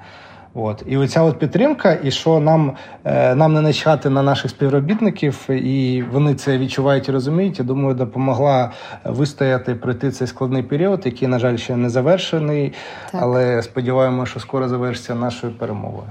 От 0.56 0.84
і 0.88 0.98
оця 0.98 1.22
от 1.22 1.40
підтримка, 1.40 1.98
і 2.04 2.12
що 2.12 2.40
нам 2.40 2.76
е, 3.04 3.36
нам 3.36 3.54
не 3.54 3.62
начхати 3.62 4.10
на 4.10 4.22
наших 4.22 4.52
співробітників, 4.52 5.50
і 5.50 6.04
вони 6.12 6.36
це 6.36 6.58
відчувають 6.58 7.10
і 7.10 7.12
розуміють. 7.12 7.60
Я 7.60 7.66
думаю, 7.66 7.96
допомогла 7.96 8.72
вистояти 9.06 9.76
пройти 9.76 10.12
цей 10.12 10.28
складний 10.28 10.64
період, 10.64 11.06
який, 11.06 11.28
на 11.28 11.40
жаль, 11.40 11.58
ще 11.58 11.76
не 11.76 11.90
завершений, 11.90 12.74
Так. 13.12 13.22
але 13.24 13.62
сподіваємося, 13.62 14.32
що 14.32 14.40
скоро 14.40 14.68
завершиться 14.68 15.16
нашою 15.16 15.54
перемовою. 15.54 16.08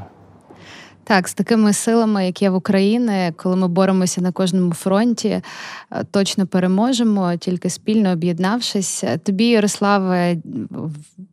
Так, 1.04 1.28
з 1.28 1.34
такими 1.34 1.72
силами, 1.72 2.26
як 2.26 2.42
є 2.42 2.50
в 2.50 2.54
Україні, 2.54 3.32
коли 3.36 3.56
ми 3.56 3.68
боремося 3.68 4.20
на 4.20 4.32
кожному 4.32 4.72
фронті, 4.72 5.28
е, 5.28 5.42
точно 6.10 6.46
переможемо, 6.46 7.36
тільки 7.36 7.70
спільно 7.70 8.10
об'єднавшись. 8.10 9.04
Тобі, 9.24 9.44
Ярославе, 9.44 10.36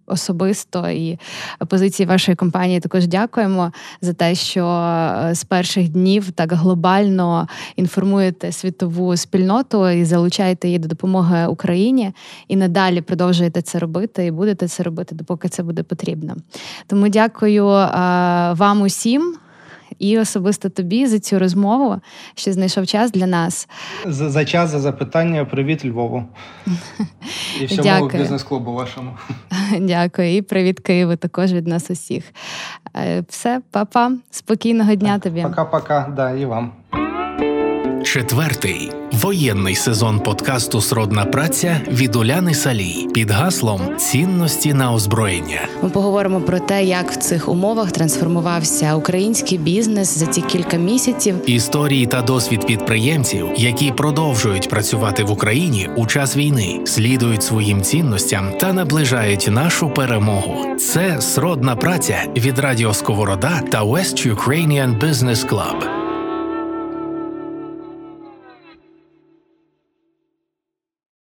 особисто 0.05 0.89
і 0.89 1.19
позиції 1.67 2.07
вашої 2.07 2.35
компанії 2.35 2.79
також 2.79 3.07
дякуємо 3.07 3.71
за 4.01 4.13
те, 4.13 4.35
що 4.35 4.65
е, 4.65 5.35
з 5.35 5.43
перших 5.43 5.89
днів 5.89 6.31
так 6.31 6.53
глобально 6.53 7.47
інформуєте 7.75 8.51
світову 8.51 9.17
спільноту 9.17 9.89
і 9.89 10.05
залучаєте 10.05 10.67
її 10.67 10.79
до 10.79 10.87
допомоги 10.87 11.47
Україні. 11.47 12.11
І 12.47 12.55
надалі 12.55 13.01
продовжуєте 13.01 13.61
це 13.61 13.79
робити, 13.79 14.25
і 14.25 14.31
будете 14.31 14.67
це 14.67 14.83
робити, 14.83 15.15
допоки 15.15 15.49
це 15.49 15.63
буде 15.63 15.83
потрібно. 15.83 16.35
Тому 16.87 17.09
дякую 17.09 17.67
е, 17.67 17.87
вам 18.53 18.81
усім. 18.81 19.37
І 19.99 20.19
особисто 20.19 20.69
тобі 20.69 21.07
за 21.07 21.19
цю 21.19 21.39
розмову, 21.39 22.01
що 22.35 22.53
знайшов 22.53 22.87
час 22.87 23.11
для 23.11 23.27
нас. 23.27 23.67
За, 24.05 24.29
за 24.29 24.45
час 24.45 24.69
за 24.69 24.79
запитання. 24.79 25.45
Привіт, 25.45 25.85
Львову. 25.85 26.23
І 27.61 27.65
всьому 27.65 27.83
Дякую. 27.83 28.21
бізнес-клубу 28.23 28.73
вашому. 28.73 29.11
Дякую. 29.79 30.35
І 30.35 30.41
привіт 30.41 30.79
Києву 30.79 31.15
також 31.15 31.53
від 31.53 31.67
нас 31.67 31.89
усіх. 31.89 32.23
Е, 32.95 33.23
Все, 33.29 33.61
па-па. 33.71 34.11
Спокійного 34.31 34.95
дня 34.95 35.19
тобі. 35.19 35.41
Пока-пока. 35.41 36.13
Да, 36.15 36.31
і 36.31 36.45
вам. 36.45 36.71
Четвертий 38.09 38.91
воєнний 39.11 39.75
сезон 39.75 40.19
подкасту 40.19 40.81
Сродна 40.81 41.25
праця 41.25 41.81
від 41.87 42.15
Уляни 42.15 42.53
Салій 42.53 43.07
під 43.13 43.31
гаслом 43.31 43.81
Цінності 43.97 44.73
на 44.73 44.93
озброєння. 44.93 45.67
Ми 45.83 45.89
поговоримо 45.89 46.41
про 46.41 46.59
те, 46.59 46.83
як 46.83 47.11
в 47.11 47.15
цих 47.15 47.49
умовах 47.49 47.91
трансформувався 47.91 48.95
український 48.95 49.57
бізнес 49.57 50.17
за 50.17 50.25
ці 50.25 50.41
кілька 50.41 50.77
місяців. 50.77 51.35
Історії 51.45 52.05
та 52.05 52.21
досвід 52.21 52.65
підприємців, 52.65 53.47
які 53.57 53.91
продовжують 53.91 54.69
працювати 54.69 55.23
в 55.23 55.31
Україні 55.31 55.89
у 55.95 56.05
час 56.05 56.37
війни, 56.37 56.79
слідують 56.85 57.43
своїм 57.43 57.81
цінностям 57.81 58.51
та 58.59 58.73
наближають 58.73 59.47
нашу 59.51 59.89
перемогу. 59.89 60.75
Це 60.77 61.21
сродна 61.21 61.75
праця 61.75 62.17
від 62.37 62.59
Радіо 62.59 62.93
Сковорода 62.93 63.61
та 63.71 63.83
West 63.83 64.35
Ukrainian 64.35 64.99
Business 64.99 65.49
Club. 65.49 65.98